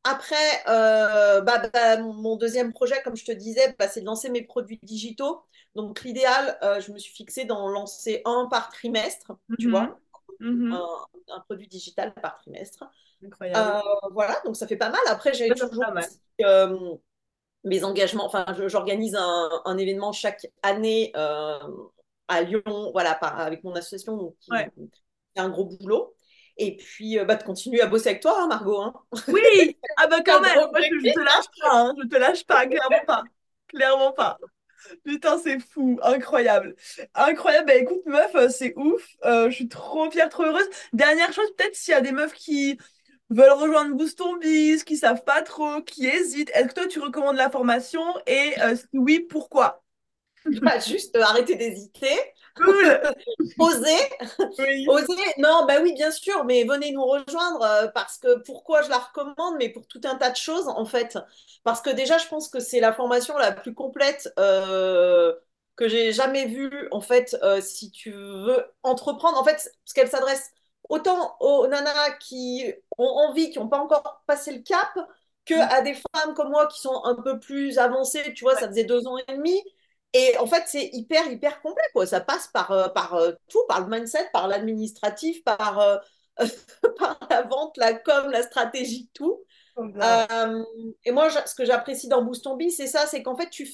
Après, 0.04 0.36
bah, 0.66 1.42
bah, 1.72 1.96
mon 1.98 2.36
deuxième 2.36 2.72
projet, 2.72 3.00
comme 3.02 3.16
je 3.16 3.24
te 3.24 3.32
disais, 3.32 3.74
bah, 3.78 3.88
c'est 3.88 4.00
de 4.00 4.06
lancer 4.06 4.30
mes 4.30 4.42
produits 4.42 4.78
digitaux. 4.82 5.42
Donc, 5.74 6.02
l'idéal, 6.02 6.58
euh, 6.62 6.80
je 6.80 6.92
me 6.92 6.98
suis 6.98 7.12
fixé 7.14 7.44
d'en 7.44 7.68
lancer 7.68 8.22
un 8.24 8.46
par 8.50 8.70
trimestre, 8.70 9.32
tu 9.58 9.70
vois, 9.70 9.98
Mhm. 10.40 10.72
un, 10.72 10.86
un 11.28 11.40
produit 11.40 11.68
digital 11.68 12.12
par 12.14 12.36
trimestre. 12.38 12.84
Incroyable. 13.24 13.80
Euh, 13.86 14.08
voilà, 14.12 14.40
donc 14.44 14.56
ça 14.56 14.66
fait 14.66 14.76
pas 14.76 14.90
mal. 14.90 15.00
Après, 15.08 15.32
j'ai 15.32 15.48
toujours 15.50 15.80
pas 15.80 15.90
mal. 15.92 16.04
aussi, 16.04 16.18
euh, 16.42 16.94
mes 17.64 17.84
engagements. 17.84 18.26
Enfin, 18.26 18.44
j'organise 18.68 19.14
un, 19.16 19.50
un 19.64 19.78
événement 19.78 20.12
chaque 20.12 20.46
année 20.62 21.12
euh, 21.16 21.58
à 22.28 22.42
Lyon, 22.42 22.62
voilà, 22.92 23.14
par- 23.14 23.38
avec 23.40 23.64
mon 23.64 23.72
association, 23.74 24.16
donc 24.16 24.36
Ouais. 24.50 24.70
c'est 25.34 25.40
un 25.42 25.48
gros 25.48 25.64
boulot. 25.64 26.14
Et 26.56 26.76
puis, 26.76 27.18
bah, 27.24 27.34
de 27.36 27.42
continuer 27.42 27.80
à 27.80 27.86
bosser 27.86 28.10
avec 28.10 28.22
toi, 28.22 28.36
hein, 28.42 28.46
Margot. 28.46 28.80
Hein. 28.80 28.94
Oui! 29.28 29.76
Ah 29.96 30.06
bah 30.06 30.18
quand 30.24 30.40
même, 30.40 30.54
moi 30.70 30.70
je, 30.80 30.86
objectif. 30.86 31.14
te 31.14 31.20
lâche 31.20 31.46
pas, 31.60 31.70
hein. 31.72 31.94
Je 32.00 32.06
te 32.08 32.16
lâche 32.16 32.44
pas, 32.46 32.66
clairement 32.66 33.04
pas. 33.06 33.22
Clairement 33.68 34.12
pas. 34.12 34.38
Putain, 35.04 35.38
c'est 35.38 35.58
fou, 35.60 35.98
incroyable. 36.02 36.74
Incroyable, 37.14 37.66
bah 37.66 37.74
écoute, 37.76 38.02
meuf, 38.06 38.34
euh, 38.34 38.48
c'est 38.48 38.74
ouf. 38.76 39.06
Euh, 39.24 39.50
je 39.50 39.54
suis 39.56 39.68
trop 39.68 40.10
fière, 40.10 40.28
trop 40.28 40.44
heureuse. 40.44 40.68
Dernière 40.92 41.32
chose, 41.32 41.50
peut-être 41.56 41.76
s'il 41.76 41.92
y 41.92 41.94
a 41.96 42.00
des 42.00 42.12
meufs 42.12 42.34
qui 42.34 42.78
veulent 43.30 43.52
rejoindre 43.52 43.94
Boost 43.96 44.18
Ton 44.18 44.36
Biz, 44.36 44.84
qui 44.84 44.96
savent 44.96 45.24
pas 45.24 45.42
trop, 45.42 45.82
qui 45.82 46.06
hésitent, 46.06 46.50
est-ce 46.54 46.68
que 46.68 46.74
toi 46.74 46.86
tu 46.86 47.00
recommandes 47.00 47.36
la 47.36 47.50
formation? 47.50 48.02
Et 48.26 48.54
euh, 48.62 48.76
si 48.76 48.86
oui, 48.94 49.20
pourquoi? 49.20 49.83
Bah, 50.62 50.78
juste 50.78 51.16
euh, 51.16 51.22
arrêter 51.22 51.56
d'hésiter, 51.56 52.08
Cool! 52.56 53.00
oser, 53.58 53.96
Oui. 54.58 55.04
oser. 55.08 55.14
Non, 55.38 55.64
bah 55.66 55.80
oui, 55.82 55.92
bien 55.94 56.10
sûr, 56.10 56.44
mais 56.44 56.64
venez 56.64 56.92
nous 56.92 57.04
rejoindre 57.04 57.62
euh, 57.62 57.88
parce 57.88 58.18
que 58.18 58.38
pourquoi 58.40 58.82
je 58.82 58.90
la 58.90 58.98
recommande, 58.98 59.56
mais 59.58 59.68
pour 59.70 59.86
tout 59.86 60.00
un 60.04 60.16
tas 60.16 60.30
de 60.30 60.36
choses 60.36 60.68
en 60.68 60.84
fait. 60.84 61.18
Parce 61.64 61.80
que 61.80 61.90
déjà, 61.90 62.18
je 62.18 62.28
pense 62.28 62.48
que 62.48 62.60
c'est 62.60 62.80
la 62.80 62.92
formation 62.92 63.36
la 63.38 63.52
plus 63.52 63.74
complète 63.74 64.28
euh, 64.38 65.34
que 65.76 65.88
j'ai 65.88 66.12
jamais 66.12 66.46
vue 66.46 66.88
en 66.92 67.00
fait. 67.00 67.36
euh, 67.42 67.60
si 67.60 67.90
tu 67.90 68.12
veux 68.12 68.64
entreprendre, 68.82 69.38
en 69.38 69.44
fait, 69.44 69.54
parce 69.84 69.92
qu'elle 69.94 70.10
s'adresse 70.10 70.50
autant 70.88 71.36
aux 71.40 71.66
nanas 71.66 72.12
qui 72.20 72.72
ont 72.98 73.04
envie, 73.06 73.50
qui 73.50 73.58
n'ont 73.58 73.68
pas 73.68 73.78
encore 73.80 74.22
passé 74.26 74.52
le 74.52 74.62
cap, 74.62 74.88
que 75.46 75.54
Mm. 75.54 75.68
à 75.72 75.82
des 75.82 75.94
femmes 75.94 76.34
comme 76.34 76.50
moi 76.50 76.66
qui 76.68 76.80
sont 76.80 77.04
un 77.04 77.14
peu 77.16 77.38
plus 77.40 77.78
avancées, 77.78 78.32
tu 78.34 78.44
vois, 78.44 78.56
ça 78.56 78.68
faisait 78.68 78.84
deux 78.84 79.06
ans 79.06 79.16
et 79.28 79.32
demi. 79.36 79.60
Et 80.14 80.36
en 80.38 80.46
fait, 80.46 80.62
c'est 80.66 80.90
hyper, 80.92 81.26
hyper 81.30 81.60
complet, 81.60 81.82
quoi. 81.92 82.06
Ça 82.06 82.20
passe 82.20 82.48
par, 82.48 82.70
euh, 82.70 82.88
par 82.88 83.14
euh, 83.14 83.32
tout, 83.48 83.60
par 83.68 83.80
le 83.80 83.88
mindset, 83.88 84.30
par 84.32 84.48
l'administratif, 84.48 85.42
par, 85.44 85.80
euh, 85.80 85.98
par 86.98 87.18
la 87.30 87.42
vente, 87.42 87.76
la 87.76 87.94
com, 87.94 88.30
la 88.30 88.42
stratégie, 88.42 89.10
tout. 89.12 89.44
et 91.04 91.10
moi, 91.12 91.30
ce 91.30 91.54
que 91.54 91.64
j'apprécie 91.64 92.08
dans 92.08 92.22
Boost 92.22 92.44
Ton 92.44 92.56
Biz, 92.56 92.76
c'est 92.76 92.86
ça, 92.86 93.06
c'est 93.06 93.22
qu'en 93.22 93.36
fait, 93.36 93.50
tu, 93.50 93.68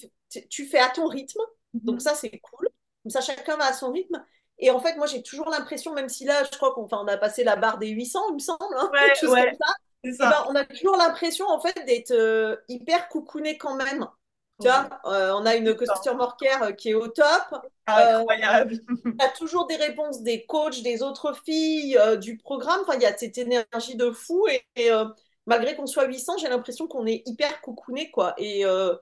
tu 0.48 0.66
fais 0.66 0.78
à 0.78 0.88
ton 0.88 1.06
rythme. 1.06 1.40
Donc 1.74 1.96
Mhm. 1.96 2.00
ça, 2.00 2.14
c'est 2.14 2.30
cool. 2.40 2.68
Comme 3.02 3.10
ça, 3.10 3.20
chacun 3.20 3.56
va 3.56 3.66
à 3.66 3.72
son 3.72 3.92
rythme. 3.92 4.24
Et 4.58 4.70
en 4.70 4.80
fait, 4.80 4.96
moi, 4.96 5.06
j'ai 5.06 5.22
toujours 5.22 5.48
l'impression, 5.48 5.94
même 5.94 6.08
si 6.08 6.24
là, 6.24 6.44
je 6.44 6.56
crois 6.56 6.74
qu'on 6.74 6.86
on 6.90 7.06
a 7.06 7.16
passé 7.16 7.44
la 7.44 7.56
barre 7.56 7.78
des 7.78 7.88
800, 7.88 8.20
il 8.30 8.34
me 8.34 8.38
semble, 8.38 8.62
hein, 8.76 8.90
Ouais, 8.92 9.12
comme 9.20 9.30
ouais, 9.32 9.52
ça, 9.60 9.74
et 10.02 10.10
ben, 10.18 10.32
on 10.48 10.54
a 10.54 10.64
toujours 10.64 10.96
l'impression, 10.96 11.46
en 11.48 11.60
fait, 11.60 11.84
d'être 11.86 12.62
hyper 12.68 13.08
coucouné 13.08 13.56
quand 13.58 13.74
même. 13.76 14.06
Tu 14.60 14.68
vois, 14.68 14.88
euh, 15.06 15.32
on 15.34 15.46
a 15.46 15.56
une 15.56 15.74
customer 15.74 16.26
care 16.38 16.62
euh, 16.64 16.72
qui 16.72 16.90
est 16.90 16.94
au 16.94 17.08
top. 17.08 17.26
Euh, 17.52 18.18
Incroyable. 18.20 18.78
tu 19.04 19.24
as 19.24 19.28
toujours 19.30 19.66
des 19.66 19.76
réponses 19.76 20.22
des 20.22 20.44
coachs, 20.46 20.82
des 20.82 21.02
autres 21.02 21.34
filles, 21.44 21.96
euh, 21.98 22.16
du 22.16 22.36
programme. 22.36 22.80
Enfin, 22.82 22.94
il 22.96 23.02
y 23.02 23.06
a 23.06 23.16
cette 23.16 23.38
énergie 23.38 23.96
de 23.96 24.10
fou. 24.10 24.46
Et, 24.48 24.62
et, 24.76 24.92
euh, 24.92 25.06
malgré 25.46 25.74
qu'on 25.76 25.86
soit 25.86 26.04
800, 26.04 26.36
j'ai 26.38 26.48
l'impression 26.48 26.86
qu'on 26.86 27.06
est 27.06 27.22
hyper 27.26 27.60
coucouné, 27.62 28.10
quoi. 28.10 28.34
Et, 28.38 28.64
euh, 28.64 28.94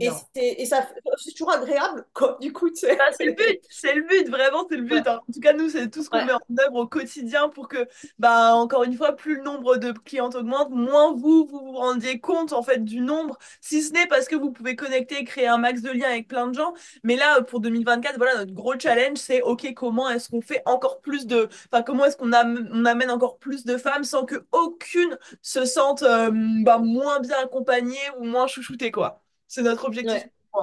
et, 0.00 0.62
et 0.62 0.66
ça, 0.66 0.88
c'est 1.18 1.32
toujours 1.32 1.52
agréable, 1.52 2.06
quoi, 2.14 2.36
du 2.40 2.52
coup, 2.52 2.70
tu 2.70 2.76
sais. 2.76 2.98
Bah, 2.98 3.04
c'est 3.16 3.24
le 3.26 3.32
but, 3.32 3.60
c'est 3.70 3.92
le 3.92 4.02
but, 4.02 4.28
vraiment, 4.30 4.66
c'est 4.70 4.76
le 4.76 4.84
Ouais, 4.90 5.00
but. 5.00 5.04
hein. 5.08 5.20
En 5.28 5.32
tout 5.32 5.40
cas, 5.40 5.52
nous, 5.52 5.68
c'est 5.68 5.90
tout 5.90 6.04
ce 6.04 6.08
qu'on 6.10 6.20
ouais, 6.20 6.24
met 6.24 6.32
en 6.32 6.38
œuvre 6.60 6.76
au 6.76 6.86
quotidien 6.86 7.48
pour 7.48 7.66
que, 7.66 7.88
bah, 8.20 8.54
encore 8.54 8.84
une 8.84 8.94
fois, 8.96 9.16
plus 9.16 9.34
le 9.36 9.42
nombre 9.42 9.76
de 9.78 9.90
clientes 9.90 10.36
augmente, 10.36 10.70
moins 10.70 11.12
vous, 11.12 11.44
vous 11.44 11.58
vous 11.58 11.72
rendiez 11.72 12.20
compte, 12.20 12.52
en 12.52 12.62
fait, 12.62 12.84
du 12.84 13.00
nombre, 13.00 13.36
si 13.60 13.82
ce 13.82 13.92
n'est 13.92 14.06
parce 14.06 14.28
que 14.28 14.36
vous 14.36 14.52
pouvez 14.52 14.76
connecter, 14.76 15.24
créer 15.24 15.48
un 15.48 15.58
max 15.58 15.82
de 15.82 15.90
liens 15.90 16.08
avec 16.10 16.28
plein 16.28 16.46
de 16.46 16.54
gens. 16.54 16.72
Mais 17.02 17.16
là, 17.16 17.42
pour 17.42 17.58
2024, 17.58 18.16
voilà, 18.16 18.36
notre 18.36 18.52
gros 18.52 18.78
challenge, 18.78 19.18
c'est, 19.18 19.42
OK, 19.42 19.74
comment 19.74 20.08
est-ce 20.08 20.28
qu'on 20.28 20.40
fait 20.40 20.62
encore 20.66 21.00
plus 21.00 21.26
de, 21.26 21.48
enfin, 21.72 21.82
comment 21.82 22.04
est-ce 22.04 22.16
qu'on 22.16 22.32
am- 22.32 22.68
on 22.72 22.84
amène 22.84 23.10
encore 23.10 23.38
plus 23.38 23.64
de 23.64 23.76
femmes 23.76 24.04
sans 24.04 24.24
que 24.24 24.46
aucune 24.52 25.18
se 25.42 25.64
sente, 25.64 26.02
euh, 26.04 26.30
bah, 26.62 26.78
moins 26.78 27.18
bien 27.18 27.38
accompagnée 27.42 27.98
ou 28.20 28.24
moins 28.24 28.46
chouchoutée, 28.46 28.92
quoi. 28.92 29.23
C'est 29.54 29.62
notre 29.62 29.84
objectif. 29.86 30.12
ouais. 30.12 30.62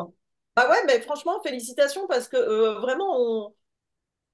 Bah 0.56 0.69
ouais, 0.69 0.84
mais 0.86 0.99
franchement, 0.99 1.41
félicitations 1.41 2.08
parce 2.08 2.27
que 2.27 2.36
euh, 2.36 2.80
vraiment, 2.80 3.08
on, 3.17 3.56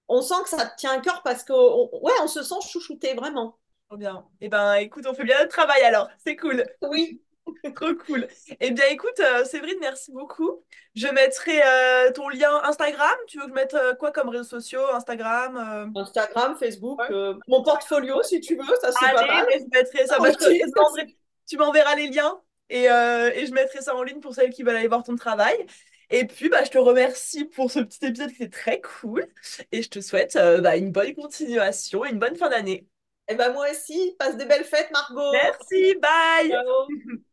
on 0.07 0.21
sent 0.21 0.41
que 0.43 0.49
ça 0.49 0.65
te 0.65 0.75
tient 0.77 0.93
à 0.93 0.99
cœur 0.99 1.21
parce 1.23 1.43
que, 1.43 1.53
on- 1.53 1.89
ouais, 2.01 2.13
on 2.23 2.27
se 2.27 2.41
sent 2.41 2.55
chouchouté, 2.67 3.13
vraiment. 3.13 3.59
Trop 3.87 3.97
bien. 3.97 4.25
Eh 4.41 4.49
ben, 4.49 4.73
écoute, 4.75 5.05
on 5.07 5.13
fait 5.13 5.23
bien 5.23 5.37
notre 5.37 5.51
travail 5.55 5.83
alors. 5.83 6.09
C'est 6.25 6.35
cool. 6.35 6.65
Oui, 6.81 7.21
Trop 7.75 7.93
cool. 8.05 8.27
Eh 8.59 8.71
bien, 8.71 8.85
écoute, 8.87 9.19
euh, 9.19 9.45
Séverine, 9.45 9.77
merci 9.79 10.11
beaucoup. 10.11 10.63
Je 10.95 11.07
mettrai 11.07 11.61
euh, 11.63 12.11
ton 12.11 12.27
lien 12.29 12.61
Instagram. 12.63 13.15
Tu 13.27 13.37
veux 13.37 13.43
que 13.45 13.49
je 13.51 13.53
mette 13.55 13.73
euh, 13.75 13.93
quoi 13.95 14.11
comme 14.11 14.29
réseaux 14.29 14.43
sociaux? 14.43 14.81
Instagram 14.93 15.93
Instagram, 15.95 16.57
Facebook, 16.57 16.99
ouais. 17.09 17.35
mon 17.47 17.61
portfolio, 17.63 18.21
si 18.23 18.41
tu 18.41 18.55
veux, 18.57 18.75
ça 18.81 18.91
c'est 18.91 19.13
pas 19.13 19.25
mal. 19.27 19.45
je 19.51 19.65
mettrai 19.77 20.07
ça. 20.07 20.19
Bah, 20.19 20.31
je 20.31 20.37
te- 20.37 20.43
Aussi, 20.45 20.59
je 20.59 20.65
m'enverrai- 20.75 21.17
tu 21.47 21.57
m'enverras 21.57 21.95
les 21.95 22.07
liens 22.09 22.41
et, 22.69 22.89
euh, 22.89 23.31
et 23.33 23.45
je 23.45 23.53
mettrai 23.53 23.81
ça 23.81 23.95
en 23.95 24.03
ligne 24.03 24.19
pour 24.19 24.33
celles 24.33 24.49
qui 24.51 24.63
veulent 24.63 24.75
aller 24.75 24.87
voir 24.87 25.03
ton 25.03 25.15
travail. 25.15 25.55
Et 26.09 26.25
puis, 26.25 26.49
bah, 26.49 26.63
je 26.63 26.69
te 26.69 26.77
remercie 26.77 27.45
pour 27.45 27.69
ce 27.69 27.79
petit 27.79 28.05
épisode 28.05 28.29
qui 28.31 28.43
était 28.43 28.57
très 28.57 28.81
cool. 28.81 29.27
Et 29.71 29.81
je 29.81 29.89
te 29.89 29.99
souhaite 29.99 30.35
euh, 30.37 30.61
bah, 30.61 30.77
une 30.77 30.91
bonne 30.91 31.13
continuation 31.13 32.05
et 32.05 32.09
une 32.09 32.19
bonne 32.19 32.35
fin 32.35 32.49
d'année. 32.49 32.87
Et 33.29 33.35
ben 33.35 33.51
moi 33.51 33.69
aussi, 33.69 34.15
passe 34.17 34.37
des 34.37 34.45
belles 34.45 34.63
fêtes, 34.63 34.89
Margot. 34.91 35.31
Merci, 35.33 35.95
bye! 35.95 36.49
Ciao. 36.49 36.87